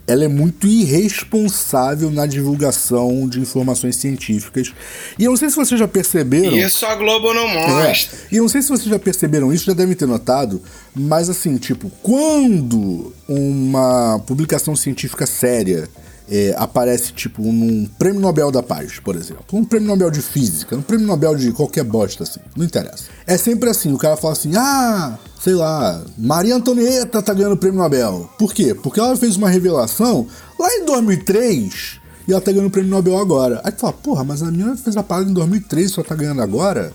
[0.06, 4.72] ela é muito irresponsável na divulgação de informações científicas.
[5.18, 6.56] E eu não sei se vocês já perceberam.
[6.56, 8.16] Isso a Globo não mostra.
[8.16, 10.62] É, e eu não sei se vocês já perceberam isso, já devem ter notado,
[10.94, 15.88] mas assim, tipo, quando uma publicação científica séria
[16.30, 19.44] é, aparece, tipo, num prêmio Nobel da Paz, por exemplo.
[19.52, 22.40] Um prêmio Nobel de Física, um prêmio Nobel de qualquer bosta, assim.
[22.56, 23.04] Não interessa.
[23.26, 27.56] É sempre assim, o cara fala assim, ah, sei lá, Maria Antonieta tá ganhando o
[27.56, 28.30] prêmio Nobel.
[28.38, 28.74] Por quê?
[28.74, 30.26] Porque ela fez uma revelação
[30.58, 33.60] lá em 2003 e ela tá ganhando o prêmio Nobel agora.
[33.64, 36.14] Aí tu fala, porra, mas a menina fez a parada em 2003 e só tá
[36.14, 36.92] ganhando agora?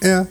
[0.00, 0.26] É.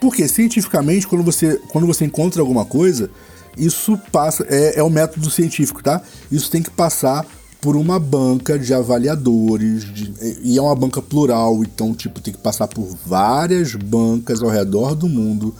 [0.00, 3.10] Porque cientificamente, quando você, quando você encontra alguma coisa,
[3.56, 4.46] isso passa.
[4.48, 6.00] É, é o método científico, tá?
[6.30, 7.24] Isso tem que passar
[7.64, 12.38] por uma banca de avaliadores, de, e é uma banca plural, então, tipo, tem que
[12.38, 15.56] passar por várias bancas ao redor do mundo.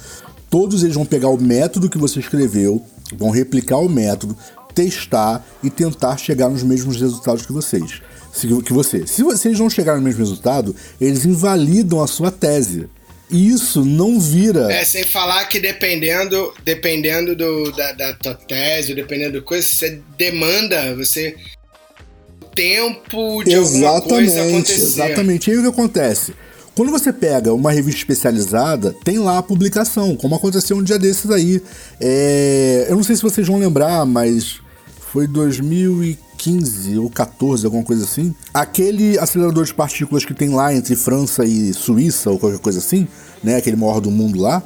[0.50, 2.84] Todos eles vão pegar o método que você escreveu,
[3.16, 4.36] vão replicar o método,
[4.74, 8.02] testar e tentar chegar nos mesmos resultados que vocês.
[8.66, 9.06] Que você.
[9.06, 12.86] Se vocês não chegarem no mesmo resultado, eles invalidam a sua tese.
[13.30, 14.70] Isso não vira.
[14.70, 20.02] É, sem falar que dependendo, dependendo do, da, da tua tese, dependendo do coisa, você
[20.18, 21.34] demanda, você
[22.54, 24.82] tempo de exatamente, alguma coisa acontecer.
[24.82, 25.50] Exatamente.
[25.50, 26.34] E aí o que acontece?
[26.74, 31.30] Quando você pega uma revista especializada, tem lá a publicação, como aconteceu um dia desses
[31.30, 31.62] aí.
[32.00, 32.86] É...
[32.88, 34.60] Eu não sei se vocês vão lembrar, mas
[35.12, 38.34] foi 2015 ou 14, alguma coisa assim.
[38.52, 43.06] Aquele acelerador de partículas que tem lá entre França e Suíça, ou qualquer coisa assim,
[43.40, 43.56] né?
[43.56, 44.60] Aquele maior do mundo lá.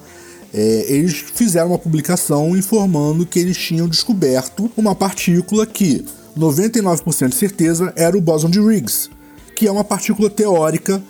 [0.55, 6.07] É, eles fizeram uma publicação informando que eles tinham descoberto uma partícula que
[6.39, 9.11] 99% de certeza, era o bóson de Higgs,
[9.57, 11.03] que é uma partícula teórica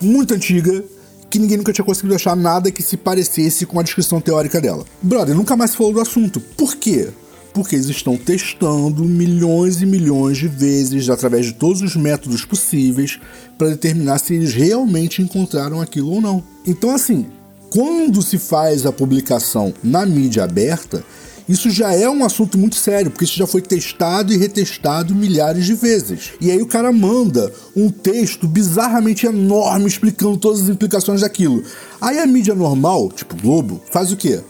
[0.00, 0.84] muito antiga
[1.28, 4.84] que ninguém nunca tinha conseguido achar nada que se parecesse com a descrição teórica dela.
[5.00, 6.40] Brother, nunca mais falou do assunto.
[6.40, 7.08] Por quê?
[7.54, 13.20] Porque eles estão testando milhões e milhões de vezes, através de todos os métodos possíveis,
[13.56, 16.42] para determinar se eles realmente encontraram aquilo ou não.
[16.66, 17.26] Então, assim,
[17.70, 21.04] quando se faz a publicação na mídia aberta,
[21.50, 25.66] Isso já é um assunto muito sério, porque isso já foi testado e retestado milhares
[25.66, 26.30] de vezes.
[26.40, 31.64] E aí o cara manda um texto bizarramente enorme explicando todas as implicações daquilo.
[32.00, 34.40] Aí a mídia normal, tipo Globo, faz o quê?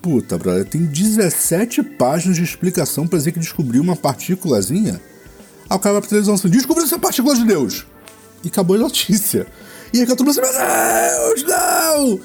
[0.00, 4.98] Puta, brother, tem 17 páginas de explicação pra dizer que descobriu uma partículazinha.
[5.68, 7.84] Aí o cara vai pra televisão assim, descobriu essa partícula de Deus.
[8.42, 9.46] E acabou a notícia.
[9.92, 12.20] E aí todo mundo assim, meu Deus, não!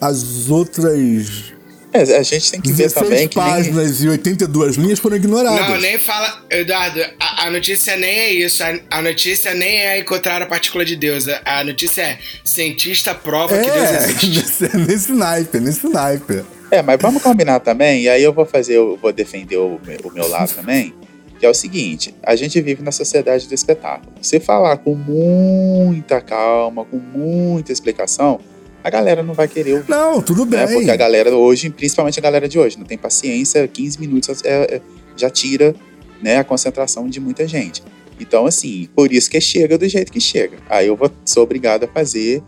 [0.00, 1.55] As outras
[2.02, 3.34] a gente tem que ver também que.
[3.34, 4.08] páginas nem...
[4.08, 5.68] e 82 linhas foram ignoradas.
[5.68, 6.42] Não, nem fala.
[6.50, 8.62] Eduardo, a, a notícia nem é isso.
[8.62, 11.26] A, a, notícia nem é encontrar a partícula de Deus.
[11.44, 14.26] A, notícia é cientista prova é, que Deus existe.
[14.36, 16.44] Nesse, nesse naipe, nesse naipe.
[16.70, 20.12] É, mas vamos combinar também, e aí eu vou fazer, eu vou defender o, o
[20.12, 20.92] meu lado também,
[21.38, 24.12] que é o seguinte, a gente vive na sociedade do espetáculo.
[24.20, 28.40] Se falar com muita calma, com muita explicação,
[28.86, 29.90] a galera não vai querer ouvir.
[29.90, 30.64] Não, tudo né?
[30.64, 30.76] bem.
[30.76, 34.76] Porque a galera hoje, principalmente a galera de hoje, não tem paciência, 15 minutos é,
[34.76, 34.80] é,
[35.16, 35.74] já tira
[36.22, 37.82] né, a concentração de muita gente.
[38.20, 40.58] Então, assim, por isso que chega do jeito que chega.
[40.70, 42.44] Aí eu vou, sou obrigado a fazer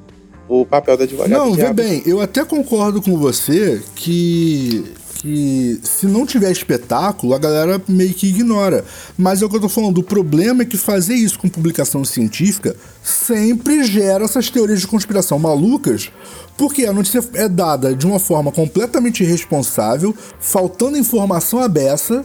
[0.49, 1.29] o papel do advogado.
[1.29, 4.85] Não, vê bem, eu até concordo com você que
[5.29, 8.83] que se não tiver espetáculo, a galera meio que ignora.
[9.17, 12.03] Mas é o que eu tô falando, o problema é que fazer isso com publicação
[12.03, 16.11] científica sempre gera essas teorias de conspiração malucas,
[16.57, 22.25] porque a notícia é dada de uma forma completamente irresponsável, faltando informação abessa,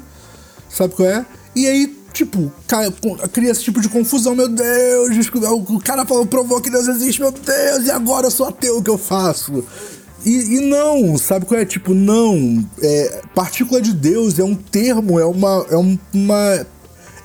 [0.70, 1.26] sabe qual é?
[1.54, 2.52] E aí, tipo,
[3.34, 5.10] cria esse tipo de confusão, meu Deus,
[5.70, 8.84] o cara falou, provou que Deus existe, meu Deus, e agora eu sou ateu, o
[8.84, 9.66] que eu faço?
[10.26, 11.66] E, e, não, sabe qual é?
[11.66, 12.64] Tipo, não.
[12.82, 16.66] É, partícula de Deus é um termo, é uma, é uma.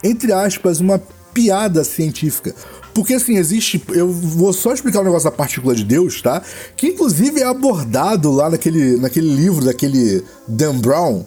[0.03, 1.01] Entre aspas, uma
[1.33, 2.55] piada científica.
[2.93, 3.81] Porque assim, existe.
[3.91, 6.43] Eu vou só explicar o um negócio da partícula de Deus, tá?
[6.77, 11.25] Que inclusive é abordado lá naquele, naquele livro daquele Dan Brown.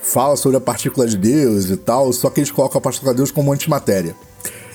[0.00, 3.18] Fala sobre a partícula de Deus e tal, só que eles colocam a partícula de
[3.18, 4.14] Deus como antimatéria.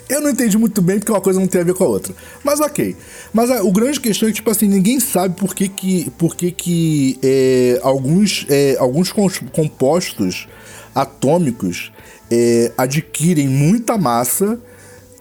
[0.07, 2.13] Eu não entendi muito bem porque uma coisa não tem a ver com a outra.
[2.43, 2.95] Mas ok.
[3.33, 6.35] Mas a, o grande questão é que, tipo assim, ninguém sabe por que que, por
[6.35, 10.47] que, que é, alguns, é, alguns compostos
[10.93, 11.91] atômicos
[12.31, 14.59] é, adquirem muita massa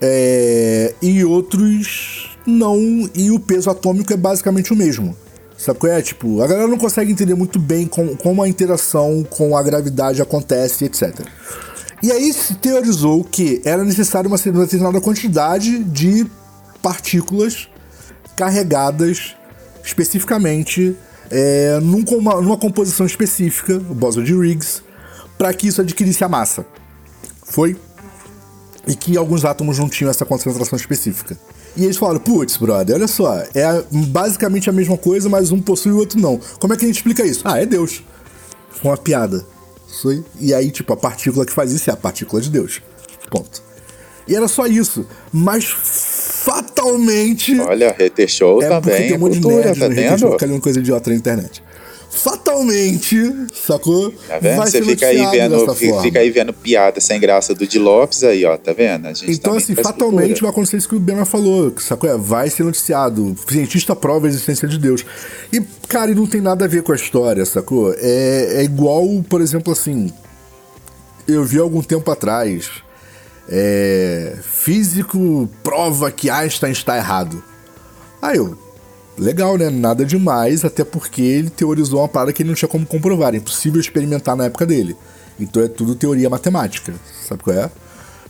[0.01, 3.09] é, e outros não.
[3.14, 5.16] E o peso atômico é basicamente o mesmo.
[5.57, 6.03] Sabe qual é?
[6.03, 10.20] Tipo, a galera não consegue entender muito bem com, como a interação com a gravidade
[10.20, 11.20] acontece, etc.
[12.04, 16.26] E aí se teorizou que era necessário uma determinada quantidade de
[16.82, 17.66] partículas
[18.36, 19.34] carregadas
[19.82, 20.94] especificamente
[21.30, 24.82] é, numa, numa composição específica, o bóson de Riggs,
[25.38, 26.66] para que isso adquirisse a massa.
[27.42, 27.74] Foi.
[28.86, 31.38] E que alguns átomos não tinham essa concentração específica.
[31.74, 35.92] E eles falaram, putz, brother, olha só, é basicamente a mesma coisa, mas um possui
[35.92, 36.38] o outro não.
[36.60, 37.40] Como é que a gente explica isso?
[37.46, 38.02] Ah, é Deus.
[38.68, 39.53] Foi uma piada.
[40.40, 42.80] E aí, tipo, a partícula que faz isso é a partícula de Deus.
[43.30, 43.62] Ponto.
[44.26, 45.07] E era só isso.
[45.33, 47.59] Mas fatalmente.
[47.61, 49.09] Olha, retextou é também.
[49.09, 51.62] Tem um monte de nerd tá no fica lendo coisa idiota na internet
[52.14, 53.16] fatalmente,
[53.53, 54.11] sacou?
[54.29, 54.57] Tá vendo?
[54.57, 58.44] Vai Você fica aí, vendo, fica aí vendo piada sem graça do Di Lopes aí,
[58.44, 59.09] ó, tá vendo?
[59.27, 62.09] então, assim, fatalmente vai acontecer isso que o Bena falou, sacou?
[62.09, 63.37] É, vai ser noticiado.
[63.48, 65.05] Cientista prova a existência de Deus.
[65.53, 67.92] E, cara, e não tem nada a ver com a história, sacou?
[67.98, 70.12] É, é igual, por exemplo, assim.
[71.27, 72.70] Eu vi algum tempo atrás.
[73.48, 77.42] É, físico prova que Einstein está errado.
[78.22, 78.57] Aí eu,
[79.18, 79.70] legal, né?
[79.70, 83.38] Nada demais, até porque ele teorizou uma parada que ele não tinha como comprovar, é
[83.38, 84.96] impossível experimentar na época dele.
[85.38, 86.94] Então é tudo teoria matemática,
[87.27, 87.70] sabe qual é?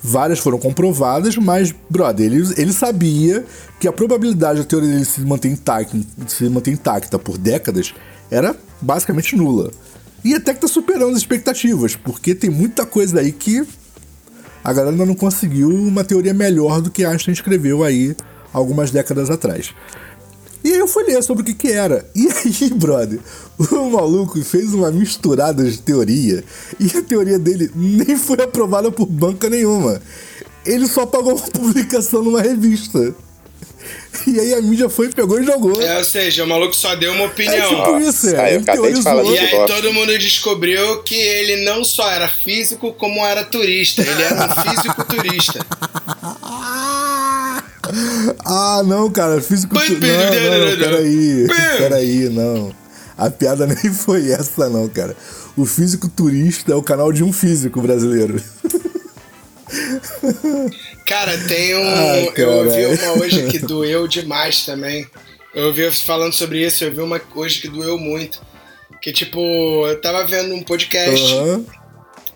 [0.03, 3.44] Várias foram comprovadas, mas, brother, ele, ele sabia
[3.81, 7.94] que a probabilidade da teoria dele se manter, intacta, se manter intacta por décadas
[8.31, 9.70] era basicamente nula.
[10.23, 13.66] E até que tá superando as expectativas, porque tem muita coisa aí que
[14.62, 18.14] a galera ainda não conseguiu uma teoria melhor do que Einstein escreveu aí
[18.53, 19.75] algumas décadas atrás.
[20.64, 22.09] E aí eu fui ler sobre o que que era.
[22.14, 23.20] E aí, brother,
[23.59, 26.42] o maluco fez uma misturada de teoria.
[26.81, 30.00] E a teoria dele nem foi aprovada por banca nenhuma.
[30.64, 33.14] Ele só pagou uma publicação numa revista.
[34.27, 35.81] E aí a mídia foi, pegou e jogou.
[35.83, 37.55] É, ou seja, o maluco só deu uma opinião.
[37.55, 38.40] É tipo isso, é.
[38.40, 42.29] Ah, eu acabei de falar e aí todo mundo descobriu que ele não só era
[42.29, 44.00] físico, como era turista.
[44.00, 45.67] Ele era um físico turista.
[48.45, 49.75] Ah, não, cara, físico.
[49.75, 51.47] Não, não, peraí.
[51.79, 52.75] Peraí, não.
[53.17, 55.17] A piada nem foi essa, não, cara.
[55.57, 58.42] O Físico Turista é o canal de um físico brasileiro.
[61.07, 61.83] Cara, tem um.
[61.83, 65.07] Ah, eu ouvi uma hoje que doeu demais também.
[65.55, 68.40] Eu ouvi falando sobre isso, eu vi uma hoje que doeu muito.
[69.01, 69.40] Que tipo,
[69.87, 71.65] eu tava vendo um podcast Aham.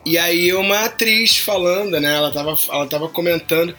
[0.05, 2.15] e aí uma atriz falando, né?
[2.15, 3.75] Ela tava, ela tava comentando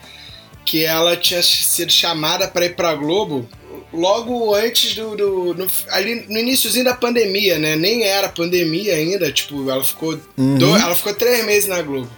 [0.70, 3.48] que ela tinha sido chamada pra ir pra Globo
[3.92, 5.16] logo antes do.
[5.16, 7.74] do- no, ali no iníciozinho da pandemia, né?
[7.74, 10.16] Nem era pandemia ainda, tipo, ela ficou.
[10.36, 12.08] do- ela ficou três meses na Globo.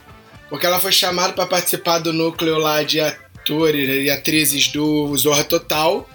[0.51, 5.45] Porque ela foi chamada pra participar do núcleo lá de atores e atrizes do Zorra
[5.45, 6.07] Total.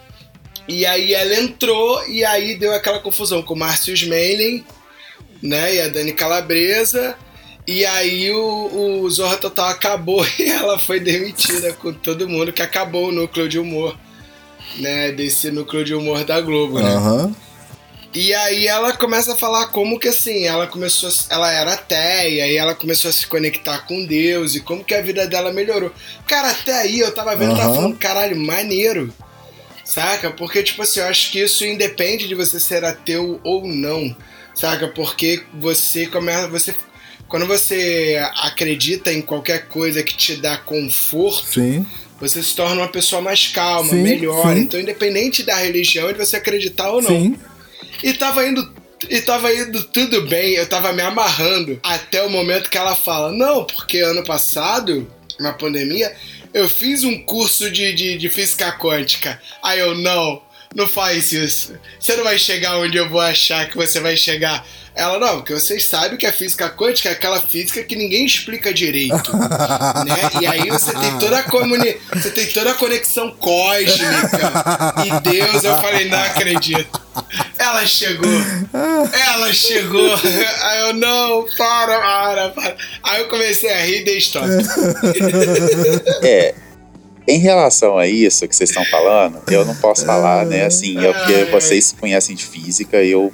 [0.67, 4.63] E aí ela entrou e aí deu aquela confusão com o Márcio Smelling,
[5.41, 5.73] né?
[5.75, 7.17] E a Dani Calabresa.
[7.67, 12.61] E aí o, o Zorra Total acabou e ela foi demitida com todo mundo, que
[12.61, 13.97] acabou o núcleo de humor,
[14.77, 15.11] né?
[15.11, 16.95] Desse núcleo de humor da Globo, né?
[16.95, 17.35] Aham.
[18.13, 22.55] E aí ela começa a falar como que assim, ela começou, ela era ateia e
[22.55, 25.91] ela começou a se conectar com Deus e como que a vida dela melhorou.
[26.25, 29.13] Cara, até aí eu tava vendo, eu tava falando, caralho, maneiro.
[29.83, 30.31] Saca?
[30.31, 34.15] Porque, tipo assim, eu acho que isso independe de você ser ateu ou não.
[34.53, 34.87] Saca?
[34.87, 36.47] Porque você começa.
[36.47, 36.73] Você,
[37.27, 41.85] quando você acredita em qualquer coisa que te dá conforto, Sim.
[42.19, 44.53] você se torna uma pessoa mais calma, Sim, melhor.
[44.53, 44.61] sim.
[44.61, 47.35] Então, independente da religião, de você acreditar ou não.
[48.03, 48.75] E tava indo.
[49.09, 53.31] E tava indo tudo bem, eu tava me amarrando até o momento que ela fala:
[53.31, 55.07] Não, porque ano passado,
[55.39, 56.11] na pandemia,
[56.53, 59.39] eu fiz um curso de, de, de física quântica.
[59.61, 60.41] Aí eu, não,
[60.75, 61.77] não faz isso.
[61.99, 64.65] Você não vai chegar onde eu vou achar que você vai chegar.
[64.97, 68.73] Ela, não, porque vocês sabem que a física quântica é aquela física que ninguém explica
[68.73, 69.31] direito.
[69.37, 70.41] né?
[70.41, 71.97] E aí você tem toda a comuni...
[72.11, 74.01] você tem toda a conexão cósmica
[75.05, 76.99] e Deus, eu falei, não acredito.
[77.59, 78.31] Ela chegou.
[79.13, 80.15] Ela chegou.
[80.63, 82.75] Aí eu, não, para, para, para.
[83.03, 84.47] Aí eu comecei a rir e dei stop.
[86.23, 86.55] É.
[87.27, 90.65] Em relação a isso que vocês estão falando, eu não posso falar, né?
[90.65, 93.33] Assim, é porque vocês conhecem de física, eu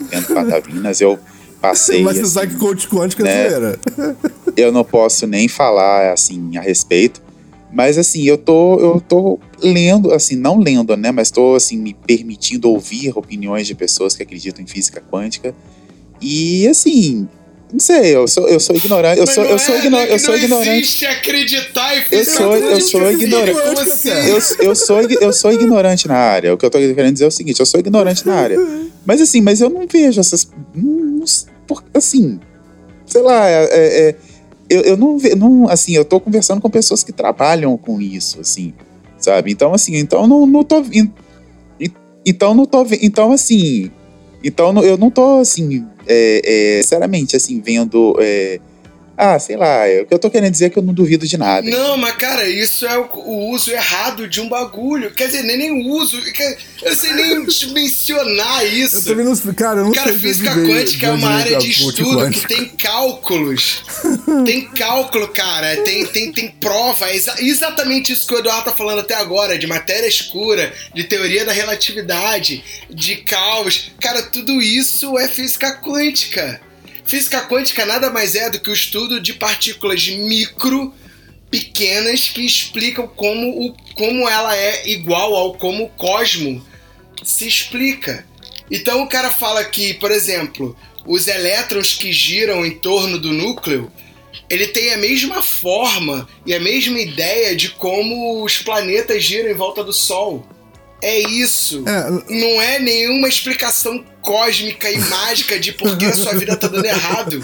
[0.00, 1.18] entendo patavinas, eu
[1.60, 2.02] passei.
[2.02, 3.48] Mas você assim, sabe que coach quântico é né?
[3.48, 3.78] zoeira.
[4.56, 7.22] eu não posso nem falar assim a respeito.
[7.72, 11.92] Mas assim, eu tô eu tô lendo, assim, não lendo, né, mas tô assim me
[11.92, 15.54] permitindo ouvir opiniões de pessoas que acreditam em física quântica.
[16.20, 17.28] E assim,
[17.74, 20.36] não sei, eu sou eu sou ignorante, eu sou eu sou, é, igno- eu sou
[20.36, 20.70] ignorante.
[20.70, 23.58] existe acreditar em Eu sou- eu sou ignorante.
[24.08, 26.54] Eu, eu, sou, eu sou ignorante na área.
[26.54, 28.56] O que eu tô querendo dizer é o seguinte: eu sou ignorante na área.
[29.04, 30.48] Mas assim, mas eu não vejo essas.
[31.92, 32.38] assim,
[33.06, 34.16] sei lá, é, é- é-
[34.70, 35.18] eu, eu não.
[35.36, 38.72] Não, assim, eu tô conversando com pessoas que trabalham com isso, assim,
[39.18, 39.50] sabe?
[39.52, 40.80] Então, assim, então não, não tô.
[40.92, 41.12] en-
[41.80, 41.90] en-
[42.24, 42.86] Então não tô.
[43.02, 43.90] Então, assim.
[44.42, 48.16] Então eu não tô, assim, é, é, sinceramente, assim, vendo.
[48.20, 48.60] é,
[49.16, 51.26] ah, sei lá, é, o que eu tô querendo dizer é que eu não duvido
[51.26, 51.68] de nada.
[51.68, 55.10] Não, mas cara, isso é o, o uso errado de um bagulho.
[55.12, 56.20] Quer dizer, nem, nem o uso.
[56.32, 57.38] quer- Eu sei nem
[57.72, 58.96] mencionar isso.
[58.98, 61.14] Eu também não sei, cara, eu não Cara, sei de física veio- quântica é de
[61.14, 62.48] onde uma veio área de estudo quântica.
[62.48, 63.82] que tem cálculos.
[64.44, 65.76] tem cálculo, cara.
[65.78, 67.08] Tem, tem, tem prova.
[67.08, 71.04] É exa- exatamente isso que o Eduardo tá falando até agora: de matéria escura, de
[71.04, 73.92] teoria da relatividade, de caos.
[74.00, 76.60] Cara, tudo isso é física quântica.
[77.04, 80.92] Física quântica nada mais é do que o estudo de partículas micro
[81.50, 86.64] pequenas que explicam como, o, como ela é igual ao como o cosmo
[87.22, 88.26] se explica.
[88.70, 90.76] Então o cara fala que, por exemplo,
[91.06, 93.92] os elétrons que giram em torno do núcleo,
[94.48, 99.54] ele tem a mesma forma e a mesma ideia de como os planetas giram em
[99.54, 100.46] volta do Sol.
[101.04, 101.84] É isso.
[101.86, 106.66] É, Não é nenhuma explicação cósmica e mágica de por que a sua vida tá
[106.66, 107.42] dando errado.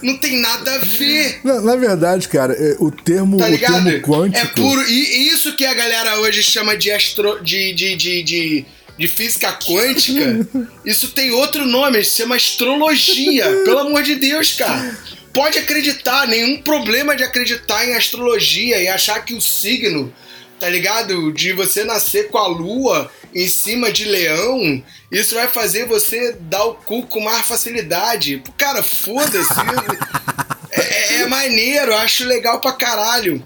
[0.00, 1.40] Não tem nada a ver.
[1.42, 4.46] na, na verdade, cara, é, o termo, Tá o termo quântico.
[4.46, 4.88] É puro.
[4.88, 7.42] E isso que a galera hoje chama de astro.
[7.42, 8.64] de, de, de, de,
[8.96, 10.46] de física quântica.
[10.86, 13.44] isso tem outro nome, se chama astrologia.
[13.64, 14.96] Pelo amor de Deus, cara.
[15.32, 20.12] Pode acreditar, nenhum problema de acreditar em astrologia e achar que o signo,
[20.60, 21.32] tá ligado?
[21.32, 26.64] De você nascer com a lua em cima de leão, isso vai fazer você dar
[26.64, 28.42] o cu com mais facilidade.
[28.56, 29.48] Cara, foda-se.
[30.72, 33.44] É, é maneiro, eu acho legal pra caralho.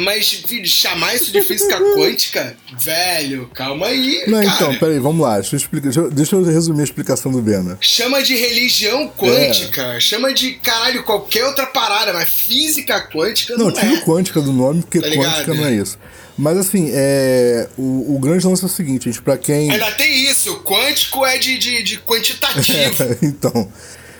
[0.00, 4.24] Mas, filho, chamar isso de física quântica, velho, calma aí.
[4.26, 4.54] Não, cara.
[4.54, 5.34] então, peraí, vamos lá.
[5.36, 7.78] Deixa eu, explicar, deixa, eu, deixa eu resumir a explicação do Bena.
[7.80, 13.72] Chama de religião quântica, chama de caralho qualquer outra parada, mas física quântica não, Não,
[13.72, 13.98] tira é.
[13.98, 15.98] o quântica do nome, porque Tá quântica não é isso.
[16.38, 19.72] Mas assim, é, o, o grande lance é o seguinte, gente, pra quem.
[19.72, 23.04] Ainda tem isso, quântico é de, de, de quantitativo.
[23.20, 23.68] então.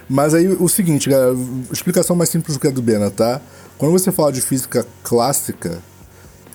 [0.08, 1.36] Mas aí o seguinte, galera,
[1.70, 3.40] explicação mais simples do que a do Bena, tá?
[3.76, 5.80] Quando você fala de física clássica,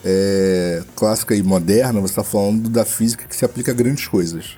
[0.03, 4.57] é, clássica e moderna, você está falando da física que se aplica a grandes coisas.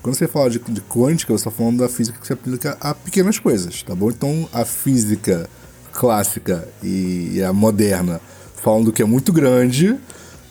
[0.00, 2.94] Quando você fala de, de quântica, você está falando da física que se aplica a
[2.94, 4.10] pequenas coisas, tá bom?
[4.10, 5.50] Então a física
[5.92, 8.20] clássica e a moderna
[8.54, 9.96] falam do que é muito grande,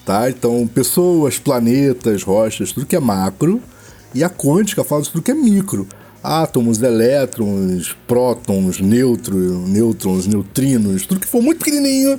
[0.06, 0.30] tá?
[0.30, 3.60] Então pessoas, planetas, rochas, tudo que é macro.
[4.14, 5.86] E a quântica fala de tudo que é micro.
[6.22, 12.18] Átomos, elétrons, prótons, nêutrons, nêutrons, neutrinos, tudo que for muito pequenininho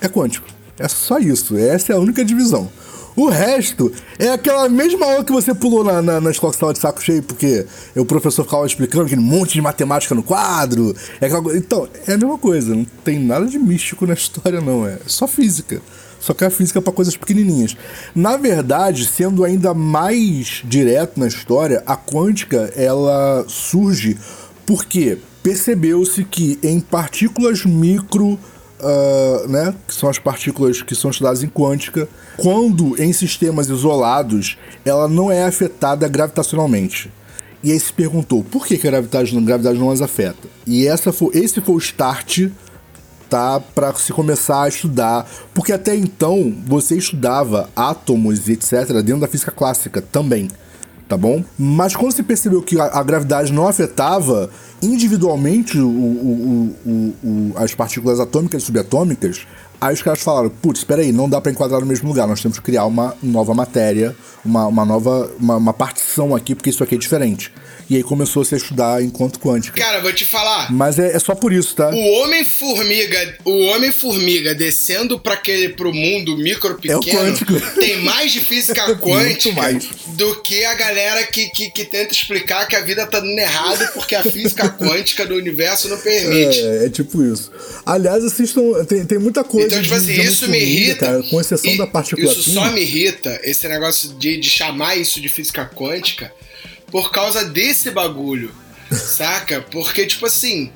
[0.00, 0.46] é quântico.
[0.78, 1.56] É só isso.
[1.58, 2.70] Essa é a única divisão.
[3.14, 6.72] O resto é aquela mesma aula que você pulou na, na, na escola que estava
[6.72, 7.66] de saco cheio, porque
[7.96, 10.94] o professor ficava explicando aquele monte de matemática no quadro.
[11.20, 11.56] É aquela...
[11.56, 12.76] Então, é a mesma coisa.
[12.76, 14.86] Não tem nada de místico na história, não.
[14.86, 15.82] É só física.
[16.20, 17.76] Só que é a física para coisas pequenininhas.
[18.14, 24.16] Na verdade, sendo ainda mais direto na história, a quântica ela surge
[24.66, 28.38] porque percebeu-se que em partículas micro
[28.80, 34.58] uh, né, que são as partículas que são estudadas em quântica, quando em sistemas isolados,
[34.84, 37.10] ela não é afetada gravitacionalmente.
[37.62, 40.48] E aí se perguntou por que, que a gravidade, a gravidade não as afeta.
[40.66, 42.48] E essa foi, esse foi o start
[43.28, 49.20] tá para se começar a estudar, porque até então você estudava átomos e etc dentro
[49.20, 50.48] da física clássica também
[51.08, 51.42] tá bom?
[51.58, 54.50] Mas quando se percebeu que a, a gravidade não afetava
[54.82, 59.46] individualmente o, o, o, as partículas atômicas e subatômicas,
[59.80, 62.42] aí os caras falaram, putz, espera aí, não dá para enquadrar no mesmo lugar, nós
[62.42, 64.14] temos que criar uma nova matéria,
[64.44, 67.52] uma, uma nova uma, uma partição aqui, porque isso aqui é diferente.
[67.90, 69.80] E aí começou a se estudar enquanto quântica.
[69.80, 70.70] Cara, vou te falar.
[70.70, 71.88] Mas é, é só por isso, tá?
[71.88, 77.54] O Homem-Formiga, o Homem-Formiga descendo para aquele pro mundo micro pequeno, é o quântico.
[77.80, 79.88] tem mais de física quântica mais.
[80.08, 83.90] do que a galera que, que, que, tenta explicar que a vida tá dando errado
[83.94, 86.60] porque a física quântica do universo não permite.
[86.60, 87.50] É, é tipo isso.
[87.86, 89.66] Aliás, assistam, tem, tem muita coisa.
[89.66, 91.06] Então, tipo assim, isso me irrita.
[91.06, 94.96] Cara, com exceção e, da partícula Isso só me irrita, esse negócio de, de chamar
[94.96, 96.30] isso de física quântica
[96.90, 98.54] por causa desse bagulho,
[98.90, 99.60] saca?
[99.60, 100.72] Porque, tipo assim,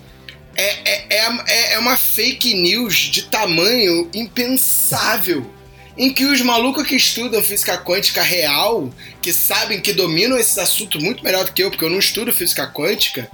[0.55, 5.51] é, é, é, é uma fake news de tamanho impensável.
[5.97, 8.91] Em que os malucos que estudam física quântica real,
[9.21, 12.33] que sabem que dominam esses assuntos muito melhor do que eu, porque eu não estudo
[12.33, 13.31] física quântica,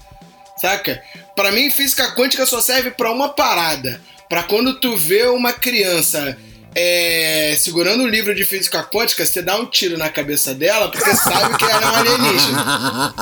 [0.57, 1.01] saca?
[1.37, 4.01] Para mim, física quântica só serve para uma parada.
[4.29, 6.37] Para quando tu vê uma criança
[6.75, 11.15] é, segurando o livro de física quântica, você dá um tiro na cabeça dela porque
[11.15, 13.15] sabe que ela é um alienígena.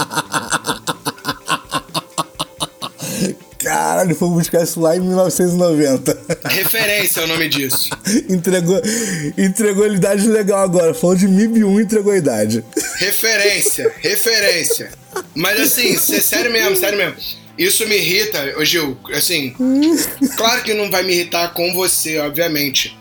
[3.58, 6.16] Caralho, foi buscar isso lá em 1990.
[6.44, 7.90] Referência é o nome disso.
[8.30, 8.80] entregou,
[9.36, 10.94] entregou a idade legal agora.
[10.94, 12.64] Falou de MIB1 entregou a idade.
[12.98, 14.92] Referência, referência.
[15.34, 17.16] Mas assim, sério mesmo, sério mesmo.
[17.58, 19.56] Isso me irrita, ô Gil, assim,
[20.36, 22.96] claro que não vai me irritar com você, obviamente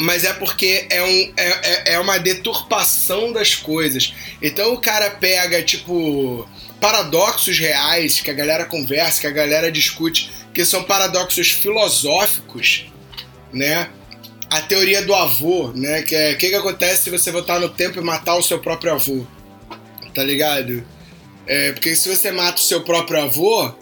[0.00, 4.14] mas é porque é, um, é, é, é uma deturpação das coisas.
[4.40, 6.48] Então o cara pega, tipo,
[6.80, 12.86] paradoxos reais que a galera conversa, que a galera discute, que são paradoxos filosóficos,
[13.52, 13.90] né?
[14.48, 16.02] A teoria do avô, né?
[16.02, 18.58] Que é o que, que acontece se você voltar no tempo e matar o seu
[18.58, 19.24] próprio avô.
[20.14, 20.84] Tá ligado?
[21.46, 23.72] É, porque se você mata o seu próprio avô,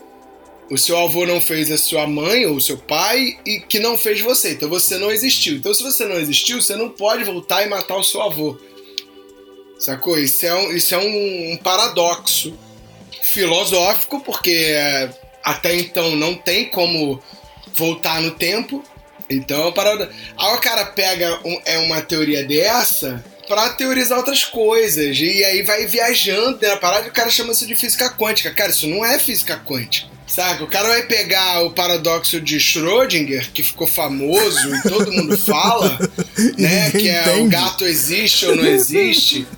[0.70, 3.96] o seu avô não fez a sua mãe ou o seu pai e que não
[3.96, 4.52] fez você.
[4.52, 5.56] Então você não existiu.
[5.56, 8.58] Então se você não existiu, você não pode voltar e matar o seu avô.
[9.78, 10.18] Sacou?
[10.18, 12.52] Isso é um, isso é um, um paradoxo
[13.22, 15.10] filosófico, porque é,
[15.42, 17.22] até então não tem como
[17.74, 18.82] voltar no tempo.
[19.30, 25.16] Então, para aí o cara pega um, é uma teoria dessa para teorizar outras coisas
[25.18, 28.52] e aí vai viajando na parada e o cara chama isso de física quântica.
[28.52, 30.17] Cara, isso não é física quântica.
[30.28, 30.62] Saca?
[30.62, 35.98] O cara vai pegar o paradoxo de Schrödinger, que ficou famoso e todo mundo fala,
[36.58, 36.90] né?
[36.90, 37.40] Que é entende.
[37.40, 39.48] o gato existe ou não existe,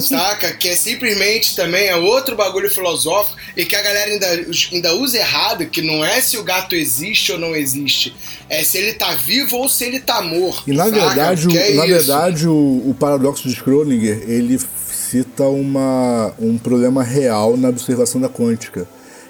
[0.00, 0.52] saca?
[0.52, 5.18] Que é simplesmente também é outro bagulho filosófico e que a galera ainda, ainda usa
[5.18, 8.14] errado, que não é se o gato existe ou não existe,
[8.48, 10.62] é se ele tá vivo ou se ele tá morto.
[10.68, 11.00] E na saca?
[11.00, 14.56] verdade, o, é na verdade o, o paradoxo de Schrödinger, ele
[14.88, 18.86] cita uma, um problema real na observação da quântica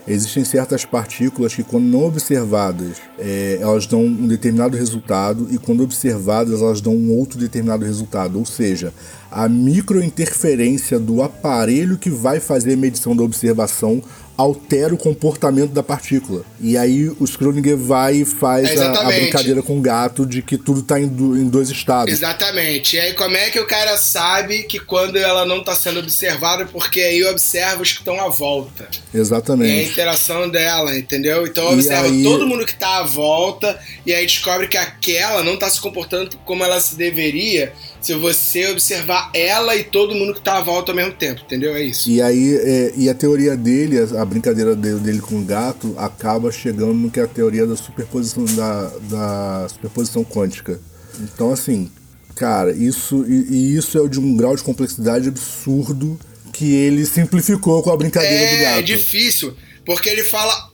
[0.09, 5.83] Existem certas partículas que, quando não observadas, é, elas dão um determinado resultado e, quando
[5.83, 8.39] observadas, elas dão um outro determinado resultado.
[8.39, 8.95] Ou seja,
[9.31, 14.01] a microinterferência do aparelho que vai fazer a medição da observação
[14.37, 16.45] altera o comportamento da partícula.
[16.61, 20.43] E aí o Schrödinger vai e faz é a, a, brincadeira com o gato de
[20.43, 22.13] que tudo está em, em, dois estados.
[22.13, 22.97] Exatamente.
[22.97, 26.67] E aí como é que o cara sabe que quando ela não está sendo observada,
[26.67, 28.89] porque aí observa os que estão à volta.
[29.15, 29.73] Exatamente.
[29.73, 31.47] E a interação dela, entendeu?
[31.47, 32.23] Então observa aí...
[32.23, 36.37] todo mundo que está à volta e aí descobre que aquela não está se comportando
[36.45, 37.73] como ela se deveria
[38.07, 41.75] se você observar ela e todo mundo que tá à volta ao mesmo tempo, entendeu?
[41.75, 42.09] É isso.
[42.09, 46.53] E aí, é, e a teoria dele, a, brincadeira dele, dele com o gato, acaba
[46.53, 50.81] chegando no que é a teoria da superposição da, da superposição quântica.
[51.21, 51.91] Então, assim,
[52.37, 56.17] cara, isso e, e isso é de um grau de complexidade absurdo
[56.53, 58.79] que ele simplificou com a brincadeira do gato.
[58.79, 60.71] É difícil, porque ele fala.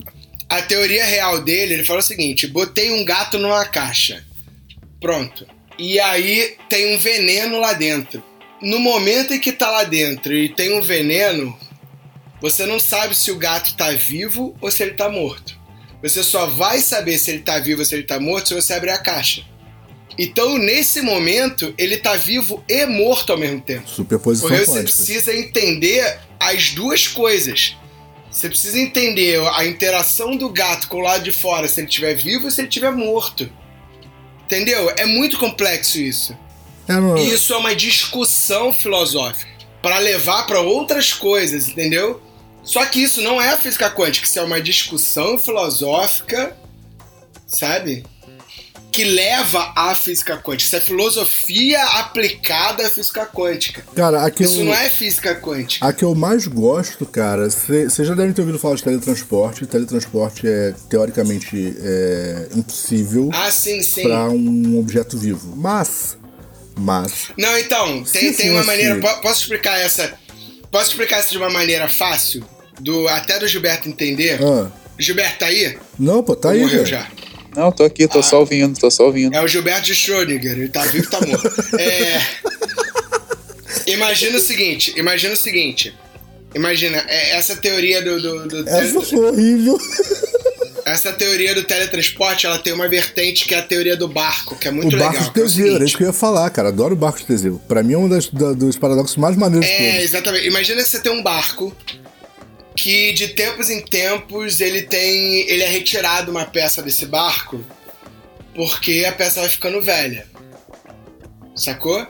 [0.51, 4.23] A teoria real dele, ele fala o seguinte: botei um gato numa caixa.
[5.01, 5.47] Pronto.
[5.79, 8.23] E aí tem um veneno lá dentro.
[8.61, 11.59] No momento em que tá lá dentro e tem um veneno,
[12.41, 15.61] você não sabe se o gato tá vivo ou se ele tá morto.
[16.03, 18.75] Você só vai saber se ele tá vivo ou se ele tá morto se você
[18.75, 19.45] abrir a caixa.
[20.19, 23.89] Então, nesse momento, ele tá vivo e morto ao mesmo tempo.
[23.89, 24.97] Superposição Porque você quântica.
[24.97, 27.77] precisa entender as duas coisas.
[28.31, 32.15] Você precisa entender a interação do gato com o lado de fora, se ele estiver
[32.15, 33.51] vivo ou se ele estiver morto.
[34.53, 34.93] Entendeu?
[34.99, 36.37] É muito complexo isso.
[36.87, 39.51] É, E isso é uma discussão filosófica
[39.81, 42.21] para levar para outras coisas, entendeu?
[42.63, 46.55] Só que isso não é a física quântica, isso é uma discussão filosófica,
[47.47, 48.05] sabe?
[48.93, 50.65] Que leva à física quântica.
[50.67, 53.83] Isso é filosofia aplicada à física quântica.
[53.97, 55.87] Cara, a que, Isso eu, não é física quântica.
[55.87, 59.65] a que eu mais gosto, cara, vocês já devem ter ouvido falar de teletransporte.
[59.67, 64.03] Teletransporte é teoricamente é, impossível Ah, sim, sim.
[64.03, 65.55] para um objeto vivo.
[65.57, 66.19] Mas,
[66.77, 69.01] mas, Não, então, tem, tem uma maneira.
[69.01, 70.13] po- Posso explicar essa?
[70.71, 72.45] Posso explicar isso de uma maneira fácil?
[72.79, 74.39] Do, até do Gilberto entender?
[74.43, 75.79] ah, Gilberto tá aí?
[75.99, 77.07] não, pô, tá Ou aí, morreu já?
[77.55, 78.23] Não, tô aqui, tô Ah.
[78.23, 79.35] só ouvindo, tô só ouvindo.
[79.35, 81.51] É o Gilberto de Schrödinger, ele tá vivo, tá morto.
[81.79, 82.21] É...
[83.87, 85.95] Imagina o seguinte, imagina o seguinte.
[86.55, 88.21] Imagina, é, essa teoria do.
[88.21, 89.79] do, do Essa tele- foi horrível.
[90.85, 94.69] essa teoria do teletransporte, ela tem uma vertente que é a teoria do barco, que
[94.69, 95.13] é muito o legal.
[95.13, 96.69] barco de que é o Teseu, era isso que eu ia falar, cara.
[96.69, 97.61] Adoro o barco de Teseu.
[97.67, 100.05] Pra mim é um das, da- dos paradoxos mais maneiros É, todos.
[100.05, 100.47] exatamente.
[100.47, 101.75] Imagina você tem um barco
[102.83, 105.49] que de tempos em tempos ele tem.
[105.49, 107.65] ele é retirado uma peça desse barco
[108.57, 110.27] porque a peça vai ficando velha.
[111.55, 112.05] Sacou?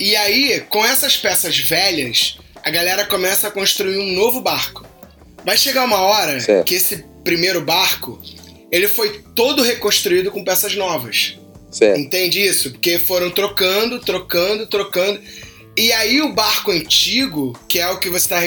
[0.00, 4.86] E aí, com essas peças velhas, a galera começa a construir um novo barco.
[5.44, 6.66] Vai chegar uma hora Certo.
[6.66, 8.20] que esse primeiro barco
[8.72, 11.38] ele foi todo reconstruído com peças novas.
[11.70, 12.00] Certo.
[12.00, 12.70] Entende isso?
[12.70, 15.20] Porque foram trocando, trocando, trocando.
[15.76, 18.38] E aí o barco antigo, que é o que você está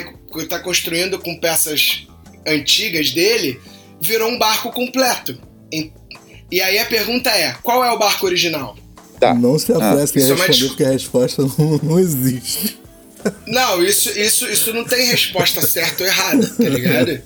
[0.63, 2.07] construindo com peças
[2.47, 3.59] antigas dele,
[3.99, 5.37] virou um barco completo.
[6.51, 8.77] E aí a pergunta é: qual é o barco original?
[9.19, 9.33] Tá.
[9.33, 12.79] Não se apresse em isso é uma responder, dis- porque a resposta não, não existe.
[13.45, 17.21] Não, isso, isso, isso não tem resposta certa ou errada, tá ligado?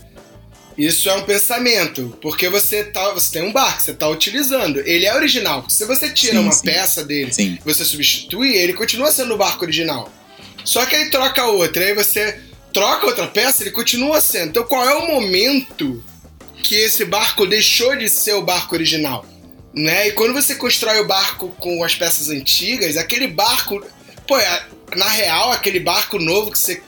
[0.77, 4.79] Isso é um pensamento, porque você, tá, você tem um barco, você tá utilizando.
[4.85, 5.69] Ele é original.
[5.69, 6.65] Se você tira Sim, uma sim.
[6.65, 7.57] peça dele Sim.
[7.63, 10.11] você substitui, ele continua sendo o barco original.
[10.65, 12.41] Só que aí troca outra, aí você
[12.75, 14.49] troca outra peça, ele continua sendo.
[14.49, 16.03] Então qual é o momento
[16.61, 19.25] que esse barco deixou de ser o barco original?
[19.73, 20.09] Né?
[20.09, 23.81] E quando você constrói o barco com as peças antigas, aquele barco.
[24.27, 24.63] Pô, é-
[24.93, 26.81] na real, aquele barco novo que você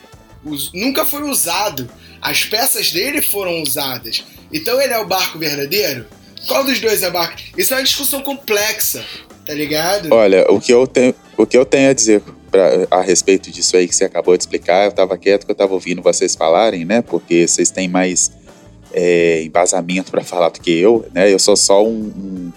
[0.74, 1.90] nunca foi usado.
[2.20, 4.22] As peças dele foram usadas.
[4.52, 6.06] Então ele é o barco verdadeiro?
[6.46, 7.36] Qual dos dois é o barco?
[7.56, 9.02] Isso é uma discussão complexa,
[9.46, 10.12] tá ligado?
[10.12, 13.76] Olha, o que eu tenho, o que eu tenho a dizer pra, a respeito disso
[13.76, 16.84] aí que você acabou de explicar, eu tava quieto que eu tava ouvindo vocês falarem,
[16.84, 17.02] né?
[17.02, 18.30] Porque vocês têm mais
[18.92, 21.32] é, embasamento para falar do que eu, né?
[21.32, 22.52] Eu sou só um, um-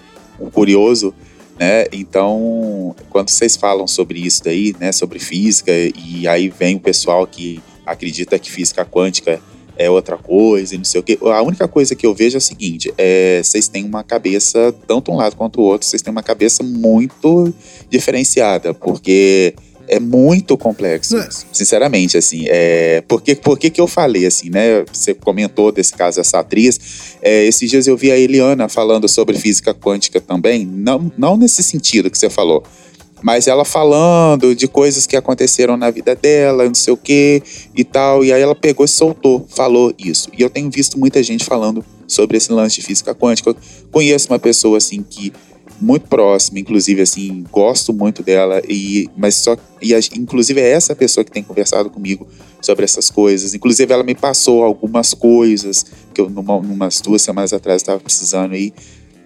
[0.46, 1.14] um curioso,
[1.58, 1.84] né?
[1.92, 4.92] Então, quando vocês falam sobre isso daí, né?
[4.92, 9.40] Sobre física, e aí vem o pessoal que acredita que física quântica
[9.76, 11.18] é outra coisa e não sei o quê.
[11.22, 15.10] A única coisa que eu vejo é o seguinte: é, vocês têm uma cabeça, tanto
[15.12, 17.52] um lado quanto o outro, vocês têm uma cabeça muito
[17.90, 19.54] diferenciada, porque
[19.88, 21.28] é muito complexo, É.
[21.52, 22.44] sinceramente, assim.
[22.48, 24.84] É, por que, por que que eu falei, assim, né?
[24.92, 26.78] Você comentou desse caso dessa atriz.
[27.20, 31.62] É, esses dias eu vi a Eliana falando sobre física quântica também, não, não nesse
[31.62, 32.62] sentido que você falou,
[33.22, 37.40] mas ela falando de coisas que aconteceram na vida dela, não sei o que
[37.76, 40.28] e tal, e aí ela pegou e soltou, falou isso.
[40.36, 43.50] E eu tenho visto muita gente falando sobre esse lance de física quântica.
[43.50, 43.56] Eu
[43.92, 45.32] conheço uma pessoa assim que
[45.82, 51.24] muito próxima, inclusive assim, gosto muito dela e mas só e inclusive é essa pessoa
[51.24, 52.26] que tem conversado comigo
[52.60, 53.52] sobre essas coisas.
[53.54, 58.54] Inclusive ela me passou algumas coisas que eu numa, umas duas semanas atrás estava precisando
[58.54, 58.72] aí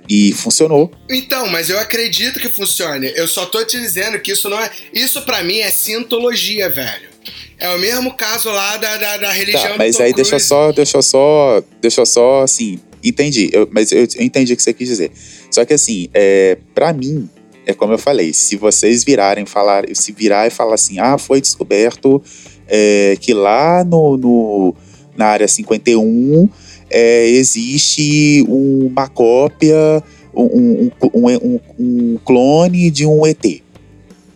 [0.09, 0.91] e funcionou.
[1.11, 3.13] Então, mas eu acredito que funcione.
[3.17, 4.71] Eu só tô te dizendo que isso não é.
[4.95, 7.09] Isso pra mim é cientologia, velho.
[7.59, 10.47] É o mesmo caso lá da, da, da religião Tá, mas aí deixa eu Cruise.
[10.47, 14.63] só, deixa eu só, deixa só, assim, entendi, eu- mas eu, eu entendi o que
[14.63, 15.11] você quis dizer.
[15.57, 17.31] Só que assim, é, para mim,
[17.65, 21.41] é como eu falei, se vocês virarem falar, se virar e falar assim, ah, foi
[21.41, 22.23] descoberto
[22.69, 24.75] é, que lá no, no,
[25.17, 26.47] na área 51
[26.91, 30.03] é, existe uma cópia,
[30.35, 33.63] um, um, um, um clone de um ET.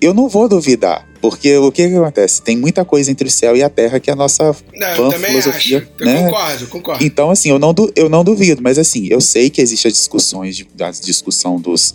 [0.00, 1.06] Eu não vou duvidar.
[1.20, 2.40] Porque o que, que acontece?
[2.40, 5.78] Tem muita coisa entre o céu e a terra que é a nossa não, filosofia.
[5.78, 5.90] Acho.
[5.98, 6.24] Eu né?
[6.24, 7.04] concordo, concordo.
[7.04, 10.66] Então, assim, eu não, eu não duvido, mas assim, eu sei que existe a discussões,
[10.80, 11.94] a discussão dos,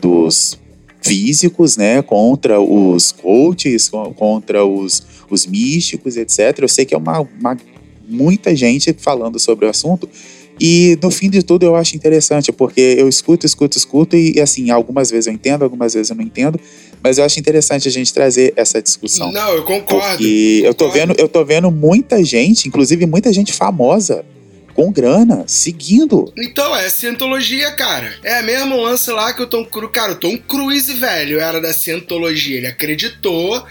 [0.00, 0.58] dos
[1.00, 6.58] físicos, né, contra os coaches, contra os, os místicos, etc.
[6.58, 7.56] Eu sei que é uma, uma
[8.08, 10.08] muita gente falando sobre o assunto.
[10.60, 14.70] E no fim de tudo eu acho interessante, porque eu escuto, escuto, escuto, e assim,
[14.70, 16.60] algumas vezes eu entendo, algumas vezes eu não entendo,
[17.02, 19.32] mas eu acho interessante a gente trazer essa discussão.
[19.32, 19.84] Não, eu concordo.
[19.84, 20.24] Concordo.
[20.24, 24.24] eu tô vendo, eu tô vendo muita gente, inclusive muita gente famosa,
[24.74, 26.32] com grana, seguindo.
[26.36, 28.12] Então, é cientologia, cara.
[28.24, 29.92] É mesmo lance lá que o Tom Cruise.
[29.92, 32.56] Cara, o Tom Cruise, velho, era da cientologia.
[32.56, 33.64] Ele acreditou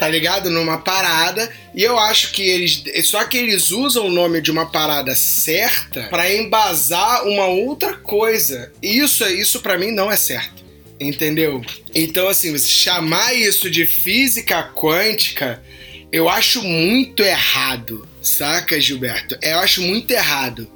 [0.00, 0.48] tá ligado?
[0.48, 1.52] Numa parada.
[1.74, 2.82] E eu acho que eles.
[3.04, 8.72] Só que eles usam o nome de uma parada certa para embasar uma outra coisa.
[8.82, 10.64] Isso, isso para mim não é certo.
[10.98, 11.60] Entendeu?
[11.94, 15.62] Então, assim, chamar isso de física quântica,
[16.10, 18.08] eu acho muito errado.
[18.22, 19.36] Saca, Gilberto?
[19.42, 20.66] Eu acho muito errado.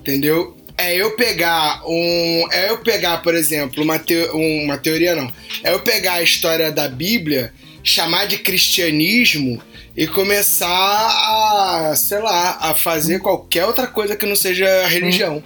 [0.00, 0.56] Entendeu?
[0.76, 2.48] É eu pegar um.
[2.52, 5.32] É eu pegar, por exemplo, uma, teo, uma teoria, não.
[5.64, 7.52] É eu pegar a história da Bíblia
[7.88, 9.60] chamar de cristianismo
[9.96, 15.42] e começar a, sei lá, a fazer qualquer outra coisa que não seja religião.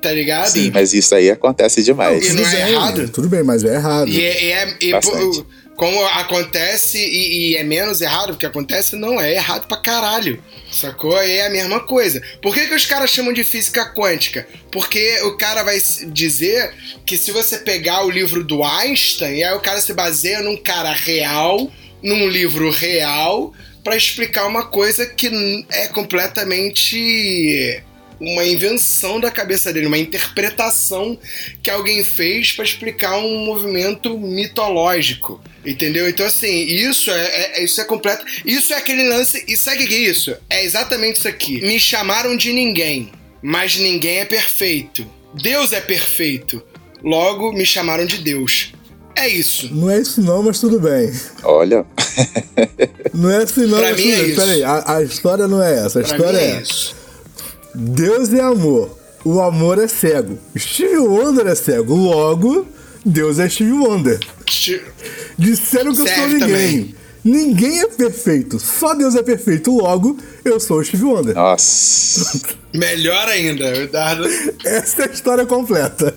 [0.00, 0.48] Tá ligado?
[0.48, 2.28] Sim, mas isso aí acontece demais.
[2.28, 3.08] E não é errado.
[3.08, 4.08] Tudo bem, mas é errado.
[4.08, 4.92] E, é, e, é, e
[5.76, 10.42] como acontece e, e, é menos errado, porque acontece, não, é errado pra caralho.
[10.70, 11.18] Sacou?
[11.20, 12.22] É a mesma coisa.
[12.40, 14.46] Por que, que os caras chamam de física quântica?
[14.70, 16.72] Porque o cara vai dizer
[17.04, 20.56] que se você pegar o livro do Einstein, e aí o cara se baseia num
[20.56, 21.70] cara real,
[22.02, 23.52] num livro real,
[23.82, 25.30] para explicar uma coisa que
[25.70, 27.82] é completamente
[28.20, 31.18] uma invenção da cabeça dele, uma interpretação
[31.62, 35.40] que alguém fez para explicar um movimento mitológico.
[35.64, 36.08] Entendeu?
[36.08, 38.24] Então, assim, isso é, é, isso é completo.
[38.44, 39.44] Isso é aquele lance.
[39.48, 40.36] E sabe o que é isso?
[40.50, 41.60] É exatamente isso aqui.
[41.62, 43.10] Me chamaram de ninguém,
[43.42, 45.06] mas ninguém é perfeito.
[45.34, 46.62] Deus é perfeito.
[47.02, 48.72] Logo, me chamaram de Deus.
[49.16, 49.72] É isso.
[49.72, 51.12] Não é isso não, mas tudo bem.
[51.44, 51.86] Olha.
[53.14, 54.30] não é assim não, pra mas mim tudo é bem.
[54.30, 54.40] isso.
[54.40, 56.00] Peraí, a, a, história não é essa.
[56.00, 56.96] A pra história mim é, é isso.
[57.74, 58.96] Deus é amor.
[59.24, 60.38] O amor é cego.
[60.56, 61.94] Steve Wonder é cego.
[61.94, 62.66] Logo,
[63.04, 64.20] Deus é Steve Wonder.
[65.38, 66.38] Disseram que eu sou ninguém.
[66.38, 66.94] Também.
[67.24, 68.60] Ninguém é perfeito.
[68.60, 69.74] Só Deus é perfeito.
[69.74, 71.34] Logo, eu sou o Steve Wonder.
[71.34, 72.38] Nossa.
[72.72, 74.28] Melhor ainda, Eduardo.
[74.62, 76.14] Essa é a história completa.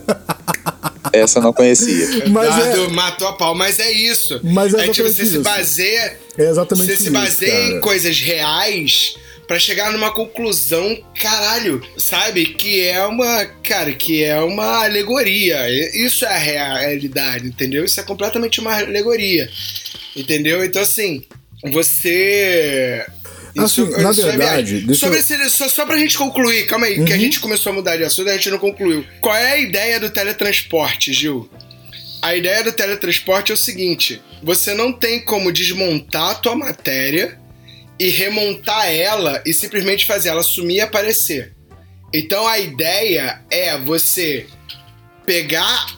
[1.14, 2.28] Essa eu não conhecia.
[2.28, 2.89] Mas Eduardo é...
[2.89, 4.41] matou a pau, mas é isso.
[4.43, 5.32] Mas é, é tipo, você isso.
[5.32, 6.20] se baseia.
[6.38, 7.03] É exatamente você isso.
[7.03, 7.74] Você se baseia cara.
[7.74, 9.16] em coisas reais
[9.48, 12.45] para chegar numa conclusão, caralho, sabe?
[12.45, 15.58] Que é uma, cara, que é uma alegoria.
[15.95, 17.86] Isso é a realidade, entendeu?
[17.86, 19.50] Isso é completamente uma alegoria,
[20.16, 20.64] entendeu?
[20.64, 21.24] Então, assim,
[21.72, 23.06] você.
[23.58, 25.20] Assim, isso, na isso verdade, é Sobre eu...
[25.22, 27.06] esse, só, só pra gente concluir, calma aí, uhum.
[27.06, 27.22] que a Uhum.
[27.22, 29.04] gente começou a mudar de assunto, a gente não concluiu.
[29.20, 31.50] Qual é a ideia do teletransporte, Gil?
[32.22, 37.39] A ideia do teletransporte é o seguinte: você não tem como desmontar a tua matéria
[38.00, 41.54] e remontar ela e simplesmente fazer ela sumir e aparecer.
[42.14, 44.48] Então a ideia é você
[45.26, 45.98] pegar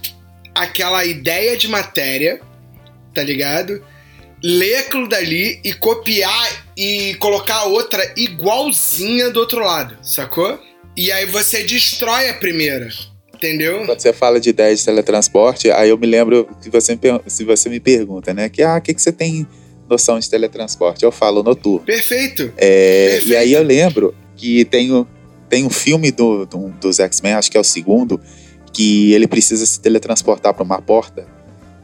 [0.55, 2.41] aquela ideia de matéria,
[3.13, 3.83] tá ligado?
[4.41, 10.59] Ler aquilo dali e copiar e colocar outra igualzinha do outro lado, sacou?
[10.95, 12.89] E aí você destrói a primeira.
[13.33, 13.85] Entendeu?
[13.85, 17.45] Quando você fala de ideia de teletransporte, aí eu me lembro que você me, se
[17.45, 18.49] você me pergunta, né?
[18.49, 19.47] Que ah, o que, que você tem
[19.89, 21.03] noção de teletransporte.
[21.03, 21.85] Eu falo noturno.
[21.85, 22.51] Perfeito.
[22.57, 23.29] É, Perfeito.
[23.29, 25.07] E aí eu lembro que tem, o,
[25.49, 28.19] tem um filme do, do dos X-Men, acho que é o segundo,
[28.71, 31.27] que ele precisa se teletransportar para uma porta.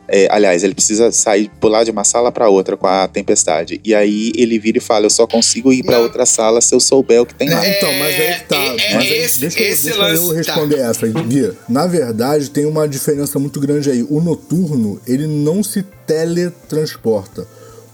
[0.07, 3.81] É, aliás, ele precisa sair, pular de uma sala para outra com a tempestade.
[3.83, 6.79] E aí ele vira e fala: Eu só consigo ir para outra sala se eu
[6.79, 7.65] souber o que tem lá.
[7.65, 8.55] É, então, mas aí que tá.
[8.55, 10.89] É, mas aí, esse, deixa eu, esse deixa lance, eu responder tá.
[10.89, 11.55] essa, Bia.
[11.67, 14.05] Na verdade, tem uma diferença muito grande aí.
[14.07, 17.47] O noturno, ele não se teletransporta.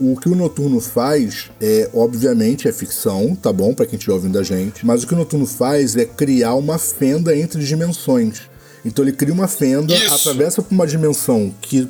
[0.04, 3.72] O que o Noturno faz é, obviamente, é ficção, tá bom?
[3.72, 4.84] Pra quem estiver ouvindo a gente.
[4.84, 8.42] Mas o que o Noturno faz é criar uma fenda entre dimensões.
[8.84, 10.16] Então ele cria uma fenda, Isso.
[10.16, 11.88] atravessa por uma dimensão que,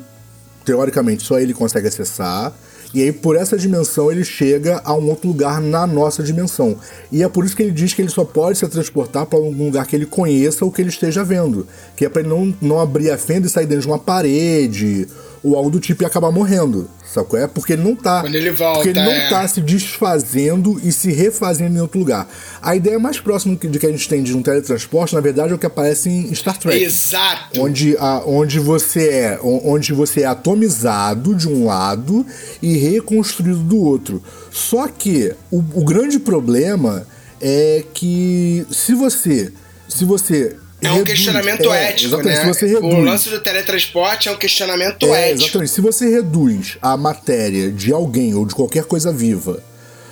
[0.62, 2.52] teoricamente, só ele consegue acessar.
[2.92, 6.76] E aí, por essa dimensão, ele chega a um outro lugar na nossa dimensão.
[7.10, 9.64] E é por isso que ele diz que ele só pode se transportar para algum
[9.64, 11.66] lugar que ele conheça ou que ele esteja vendo.
[11.96, 15.08] Que é para ele não, não abrir a fenda e sair dentro de uma parede
[15.42, 16.88] ou algo do tipo e acabar morrendo.
[17.04, 17.38] Sacou?
[17.38, 18.22] É porque ele não tá.
[18.22, 19.28] Quando ele volta, Porque ele não é.
[19.28, 22.28] tá se desfazendo e se refazendo em outro lugar.
[22.60, 25.54] A ideia mais próxima de que a gente tem de um teletransporte, na verdade, é
[25.54, 26.82] o que aparece em Star Trek.
[26.82, 27.60] Exato.
[27.60, 32.24] Onde, a, onde você é onde você é atomizado de um lado
[32.62, 34.22] e reconstruído do outro.
[34.50, 37.06] Só que o, o grande problema
[37.40, 39.52] é que se você
[39.88, 42.52] se você É um reduz- questionamento é, ético, exatamente, né?
[42.52, 45.42] Se você reduz, O lance do teletransporte é um questionamento é, ético.
[45.44, 45.70] exatamente.
[45.70, 49.62] Se você reduz a matéria de alguém ou de qualquer coisa viva,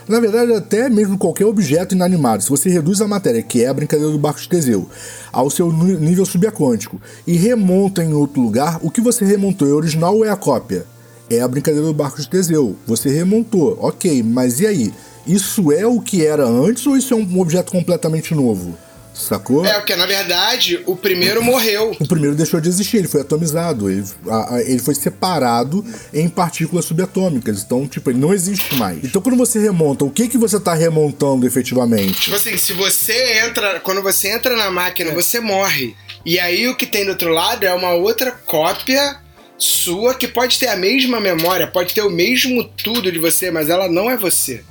[0.09, 3.75] na verdade, até mesmo qualquer objeto inanimado, se você reduz a matéria, que é a
[3.75, 4.89] brincadeira do barco de Teseu,
[5.33, 10.17] ao seu nível subaquântico e remonta em outro lugar, o que você remontou é original
[10.17, 10.85] ou é a cópia?
[11.29, 12.77] É a brincadeira do barco de Teseu.
[12.89, 14.93] Você remontou, ok, mas e aí?
[15.27, 18.77] Isso é o que era antes ou isso é um objeto completamente novo?
[19.21, 19.65] Sacou?
[19.65, 21.97] É, porque na verdade o primeiro morreu.
[22.01, 26.29] O primeiro deixou de existir, ele foi atomizado, ele, a- a- ele foi separado em
[26.29, 27.63] partículas subatômicas.
[27.63, 28.99] Então, tipo, ele não existe mais.
[29.05, 32.23] Então, quando você remonta, o que que você tá remontando efetivamente?
[32.23, 33.81] Tipo assim, se você entra.
[33.81, 35.95] Quando você entra na máquina, você morre.
[36.25, 39.17] E aí o que tem do outro lado é uma outra cópia
[39.57, 43.69] sua que pode ter a mesma memória, pode ter o mesmo tudo de você, mas
[43.69, 44.63] ela não é você.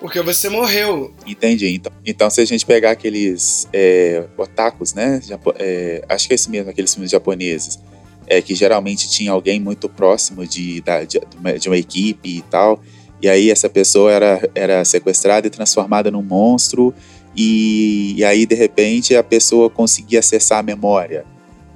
[0.00, 1.12] Porque você morreu.
[1.26, 1.68] Entendi.
[1.74, 5.20] Então, então se a gente pegar aqueles é, otakus, né?
[5.26, 7.78] japo- é, acho que é esse mesmo, aqueles filmes japoneses,
[8.26, 11.20] é, que geralmente tinha alguém muito próximo de, da- de,
[11.58, 12.80] de uma equipe e tal.
[13.20, 16.94] E aí essa pessoa era, era sequestrada e transformada num monstro.
[17.36, 21.24] E, e aí, de repente, a pessoa conseguia acessar a memória,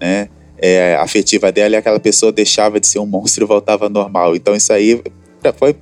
[0.00, 0.28] né?
[0.58, 4.36] É, afetiva dela e aquela pessoa deixava de ser um monstro e voltava normal.
[4.36, 5.02] Então isso aí
[5.58, 5.74] foi.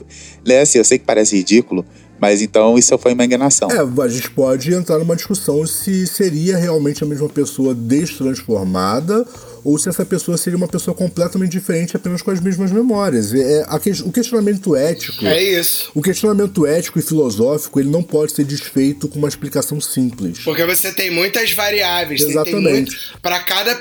[0.47, 1.84] Né, assim, eu sei que parece ridículo,
[2.20, 3.68] mas então isso foi uma enganação.
[3.70, 9.26] É, a gente pode entrar numa discussão se seria realmente a mesma pessoa destransformada
[9.64, 13.32] ou se essa pessoa seria uma pessoa completamente diferente apenas com as mesmas memórias.
[13.34, 15.26] É, a que- o questionamento ético.
[15.26, 15.90] É isso.
[15.94, 20.38] O questionamento ético e filosófico ele não pode ser desfeito com uma explicação simples.
[20.40, 22.20] Porque você tem muitas variáveis.
[22.22, 22.96] Exatamente.
[23.22, 23.80] Para cada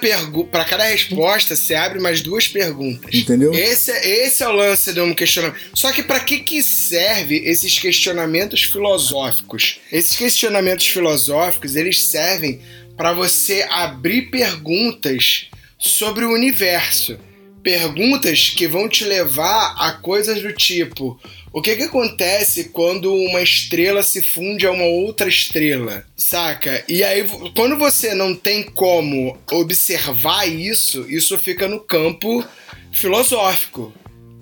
[0.51, 3.13] para cada resposta, você abre mais duas perguntas.
[3.13, 3.53] Entendeu?
[3.53, 5.59] Esse, é- esse é o lance de um questionamento.
[5.73, 9.79] Só que para que que serve esses questionamentos filosóficos?
[9.91, 12.59] Esses questionamentos filosóficos, eles servem
[12.95, 15.48] para você abrir perguntas
[15.79, 17.17] sobre o universo.
[17.63, 21.19] Perguntas que vão te levar a coisas do tipo:
[21.51, 26.05] o que, que acontece quando uma estrela se funde a uma outra estrela?
[26.15, 26.83] Saca?
[26.87, 27.25] E aí,
[27.55, 32.45] quando você não tem como observar isso, isso fica no campo
[32.93, 33.93] filosófico.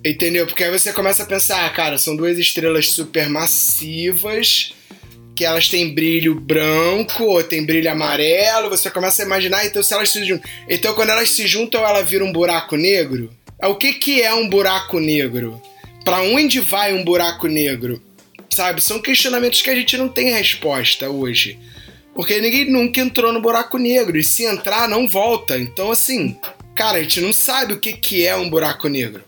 [0.06, 0.46] Entendeu?
[0.46, 4.74] Porque aí você começa a pensar, ah, cara, são duas estrelas supermassivas
[5.38, 9.94] que elas têm brilho branco ou tem brilho amarelo, você começa a imaginar, então se
[9.94, 10.50] elas se juntam.
[10.68, 13.30] Então quando elas se juntam, ela vira um buraco negro?
[13.62, 15.62] O que, que é um buraco negro?
[16.04, 18.02] Pra onde vai um buraco negro?
[18.50, 18.82] Sabe?
[18.82, 21.60] São questionamentos que a gente não tem resposta hoje.
[22.16, 24.18] Porque ninguém nunca entrou no buraco negro.
[24.18, 25.56] E se entrar, não volta.
[25.60, 26.36] Então, assim,
[26.74, 29.24] cara, a gente não sabe o que, que é um buraco negro.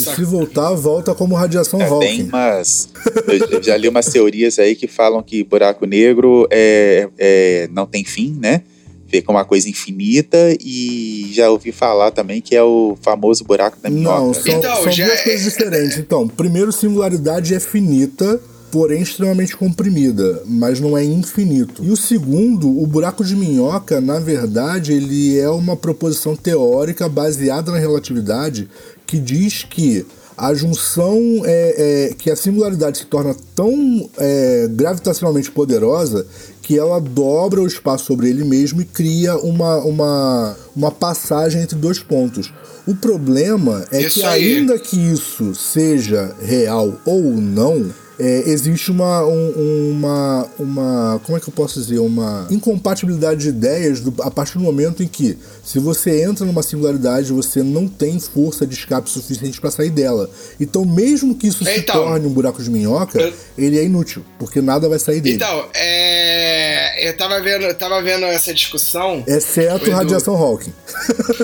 [0.00, 0.16] E Saca?
[0.16, 2.24] se voltar, volta como radiação É, Hawking.
[2.24, 2.88] umas.
[3.26, 7.86] Eu eu já li umas teorias aí que falam que buraco negro é, é- não
[7.86, 8.62] tem fim, né?
[9.08, 13.90] Fica uma coisa infinita e já ouvi falar também que é o famoso buraco da
[13.90, 14.20] minhoca.
[14.20, 15.98] Não, são, Então, são já duas é- coisas diferentes.
[15.98, 18.40] Então, primeiro, singularidade é finita,
[18.70, 21.82] porém extremamente comprimida, mas não é infinito.
[21.84, 27.72] E o segundo, o buraco de minhoca, na verdade, ele é uma proposição teórica baseada
[27.72, 28.68] na relatividade
[29.10, 30.06] que diz que
[30.38, 36.24] a junção é, é, que a singularidade se torna tão é, gravitacionalmente poderosa
[36.62, 41.76] que ela dobra o espaço sobre ele mesmo e cria uma, uma, uma passagem entre
[41.76, 42.52] dois pontos.
[42.86, 44.58] O problema é Isso que aí.
[44.58, 51.20] ainda que isso seja real ou não, é, existe uma, um- uma, uma.
[51.24, 51.98] Como é que eu posso dizer?
[51.98, 56.62] Uma incompatibilidade de ideias do- a partir do momento em que, se você entra numa
[56.62, 60.30] singularidade, você não tem força de escape suficiente para sair dela.
[60.60, 64.24] Então, mesmo que isso se Então, torne um buraco de minhoca, eu- ele é inútil,
[64.38, 65.36] porque nada vai sair dele.
[65.36, 67.08] Então, é.
[67.08, 69.24] Eu tava vendo, eu tava vendo essa discussão.
[69.26, 69.92] Exceto Edu.
[69.96, 70.72] radiação Hawking.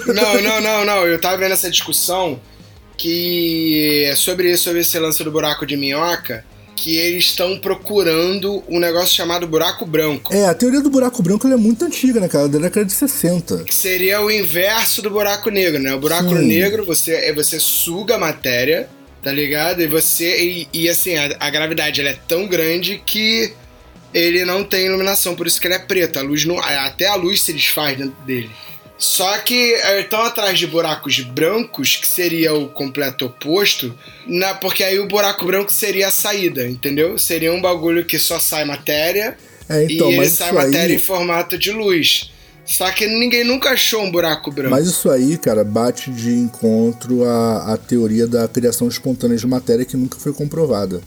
[0.09, 1.07] Não, não, não, não.
[1.07, 2.39] Eu tava vendo essa discussão
[2.99, 6.45] que é sobre, sobre esse lance do buraco de minhoca,
[6.77, 10.33] que eles estão procurando um negócio chamado buraco branco.
[10.33, 12.47] É, a teoria do buraco branco é muito antiga, né, cara?
[12.47, 13.65] Da década de 60.
[13.65, 15.95] Que seria o inverso do buraco negro, né?
[15.95, 16.47] O buraco Sim.
[16.47, 18.89] negro, você, é você suga a matéria,
[19.23, 19.81] tá ligado?
[19.81, 20.39] E você.
[20.39, 23.55] E, e, assim, a, a gravidade é tão grande que
[24.13, 26.19] ele não tem iluminação, por isso que ele é preto.
[26.19, 28.51] A luz não, até a luz se desfaz dentro dele.
[28.99, 33.95] Só que estão atrás de buracos brancos, que seria o completo oposto,
[34.27, 37.19] na, porque aí o buraco branco seria a saída, entendeu?
[37.19, 39.37] Seria um bagulho que só sai matéria
[39.69, 42.31] É, então, e ele sai matéria aí- em formato de luz.
[42.65, 44.71] Só que ninguém nunca achou um buraco branco.
[44.71, 49.85] Mas isso aí, cara, bate de encontro à, à teoria da criação espontânea de matéria
[49.85, 51.01] que nunca foi comprovada.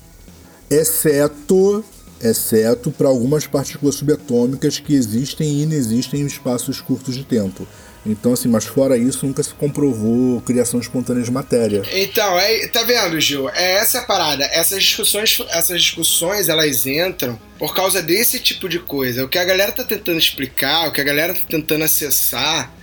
[0.69, 1.83] Exceto,
[2.21, 7.67] exceto para algumas partículas subatômicas que existem e inexistem em espaços curtos de tempo.
[8.05, 11.83] Então, assim, mas fora isso, nunca se comprovou criação espontânea de matéria.
[11.91, 13.49] Então, é, tá vendo, Gil?
[13.49, 14.45] É essa a parada.
[14.45, 19.25] Essas discussões, essas discussões, elas entram por causa desse tipo de coisa.
[19.25, 22.73] O que a galera tá tentando explicar, o que a galera tá tentando acessar,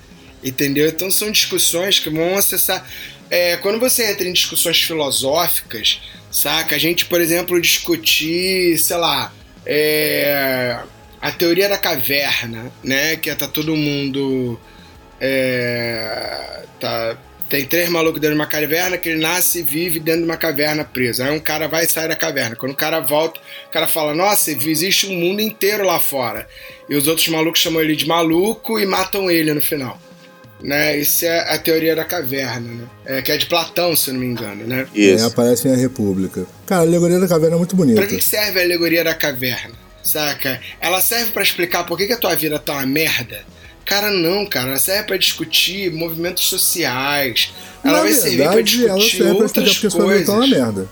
[0.45, 0.87] entendeu?
[0.87, 2.87] Então são discussões que vão acessar.
[3.30, 6.01] É, quando você entra em discussões filosóficas,
[6.37, 6.76] saca?
[6.76, 9.32] A gente, por exemplo, discutir, sei lá,
[9.64, 10.78] é,
[11.20, 13.16] a teoria da caverna, né?
[13.16, 14.61] Que tá todo mundo.
[15.18, 17.16] É, tá,
[17.49, 20.37] tem três malucos dentro de uma caverna que ele nasce e vive dentro de uma
[20.37, 21.22] caverna preso.
[21.22, 22.55] Aí um cara vai e sai da caverna.
[22.55, 26.47] Quando o cara volta, o cara fala: Nossa, existe um mundo inteiro lá fora.
[26.89, 29.99] E os outros malucos chamam ele de maluco e matam ele no final.
[30.67, 30.99] Né?
[30.99, 32.85] Isso é a teoria da caverna, né?
[33.05, 34.85] É, que é de Platão, se eu não me engano, né?
[34.93, 35.25] É, Isso.
[35.25, 36.45] aparece em A República.
[36.67, 38.01] Cara, a alegoria da caverna é muito bonita.
[38.01, 39.75] Pra que, serve a alegoria da caverna?
[40.03, 40.61] Saca?
[40.81, 43.45] Ela serve pra explicar por que, que a tua vida tá uma merda?
[43.85, 44.71] Cara, não, cara.
[44.71, 47.53] Ela serve pra discutir movimentos sociais.
[47.85, 50.27] Ela Na vai servir pra verdade, ela discutir serve pra explicar outras porque sua vida
[50.27, 50.59] tá uma coisas.
[50.59, 50.89] merda.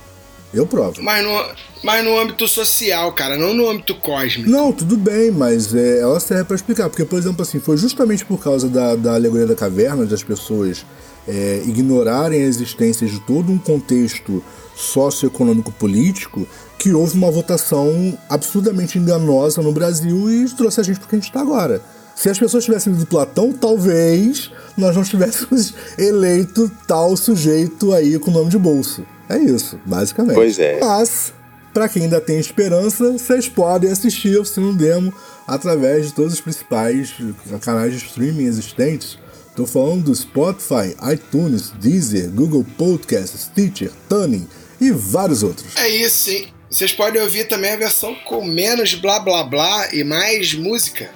[0.55, 1.03] Eu provo.
[1.03, 1.45] Mas no,
[1.83, 4.49] mas no âmbito social, cara, não no âmbito cósmico.
[4.49, 6.89] Não, tudo bem, mas é, ela serve pra explicar.
[6.89, 10.87] Porque, por exemplo, assim, foi justamente por causa da, da alegoria da caverna, das pessoas
[11.27, 14.43] é, ignorarem a existência de todo um contexto
[14.77, 16.47] socioeconômico político,
[16.79, 21.19] que houve uma votação absurdamente enganosa no Brasil e trouxe a gente pro que a
[21.19, 21.83] gente tá agora.
[22.15, 28.31] Se as pessoas tivessem lido Platão, talvez nós não tivéssemos eleito tal sujeito aí com
[28.31, 29.05] o nome de bolso.
[29.29, 30.35] É isso, basicamente.
[30.35, 30.79] Pois é.
[30.81, 31.33] Mas,
[31.72, 35.12] pra quem ainda tem esperança, vocês podem assistir o Sino Demo
[35.47, 37.14] através de todos os principais
[37.61, 39.18] canais de streaming existentes.
[39.55, 44.49] Tô falando do Spotify, iTunes, Deezer, Google Podcasts, Stitcher, Tuning
[44.81, 45.77] e vários outros.
[45.77, 46.49] É isso, sim.
[46.68, 51.09] Vocês podem ouvir também a versão com menos blá blá blá e mais música.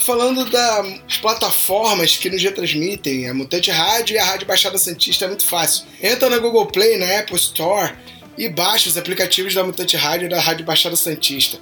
[0.00, 5.28] Falando das plataformas que nos retransmitem, a Mutante Rádio e a Rádio Baixada Santista, é
[5.28, 5.84] muito fácil.
[6.02, 7.92] Entra na Google Play, na Apple Store
[8.38, 11.58] e baixa os aplicativos da Mutante Rádio e da Rádio Baixada Santista.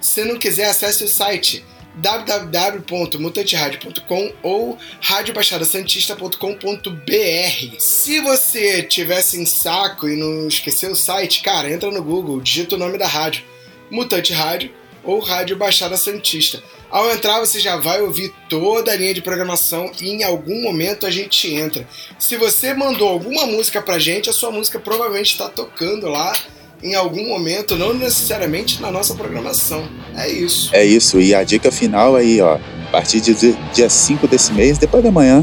[0.00, 1.62] Se não quiser, acesse o site
[1.94, 7.76] www.mutanteradio.com ou radiobaixadasantista.com.br.
[7.78, 12.76] Se você tivesse em saco e não esqueceu o site, cara, entra no Google, digita
[12.76, 13.44] o nome da rádio,
[13.90, 14.72] Mutante Rádio
[15.04, 16.62] ou Rádio Baixada Santista.
[16.92, 21.06] Ao entrar, você já vai ouvir toda a linha de programação e em algum momento
[21.06, 21.88] a gente entra.
[22.18, 26.34] Se você mandou alguma música pra gente, a sua música provavelmente está tocando lá
[26.82, 29.88] em algum momento, não necessariamente na nossa programação.
[30.16, 30.68] É isso.
[30.74, 31.18] É isso.
[31.18, 32.56] E a dica final aí, ó.
[32.88, 35.42] A partir de di- dia 5 desse mês, depois da manhã,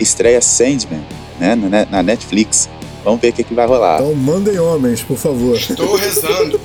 [0.00, 1.04] estreia Sandman,
[1.38, 1.54] né?
[1.54, 2.66] Na Net- na Netflix.
[3.04, 3.96] Vamos ver o que, que vai rolar.
[4.00, 5.54] Então mandem homens, por favor.
[5.58, 6.58] Estou rezando.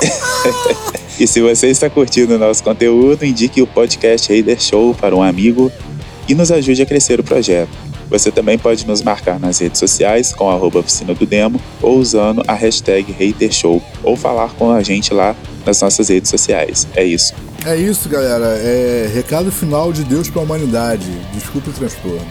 [1.18, 5.22] E se você está curtindo o nosso conteúdo, indique o podcast Raider Show para um
[5.22, 5.72] amigo
[6.28, 7.70] e nos ajude a crescer o projeto.
[8.10, 12.42] Você também pode nos marcar nas redes sociais com arroba oficina do demo ou usando
[12.46, 16.86] a hashtag Hater Show ou falar com a gente lá nas nossas redes sociais.
[16.94, 17.34] É isso.
[17.64, 18.46] É isso, galera.
[18.58, 21.10] É recado final de Deus pra humanidade.
[21.32, 22.26] Desculpe o transtorno.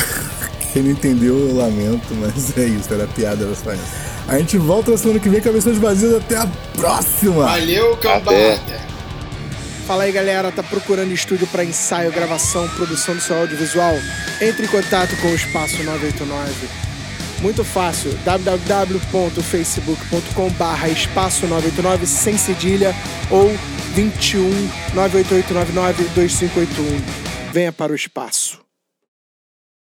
[0.72, 4.11] Quem não entendeu, eu lamento, mas é isso, era piada, era só isso.
[4.28, 6.14] A gente volta na semana que vem, cabeças vazias.
[6.14, 6.46] Até a
[6.76, 7.44] próxima!
[7.44, 8.80] Valeu, cambada.
[9.86, 13.94] Fala aí galera, tá procurando estúdio para ensaio, gravação, produção do seu audiovisual?
[14.40, 16.68] Entre em contato com o Espaço 989.
[17.40, 22.94] Muito fácil, www.facebook.com barra espaço 989 sem cedilha
[23.28, 23.48] ou
[23.94, 24.48] 21
[24.94, 27.02] 98899 2581.
[27.52, 28.60] Venha para o espaço.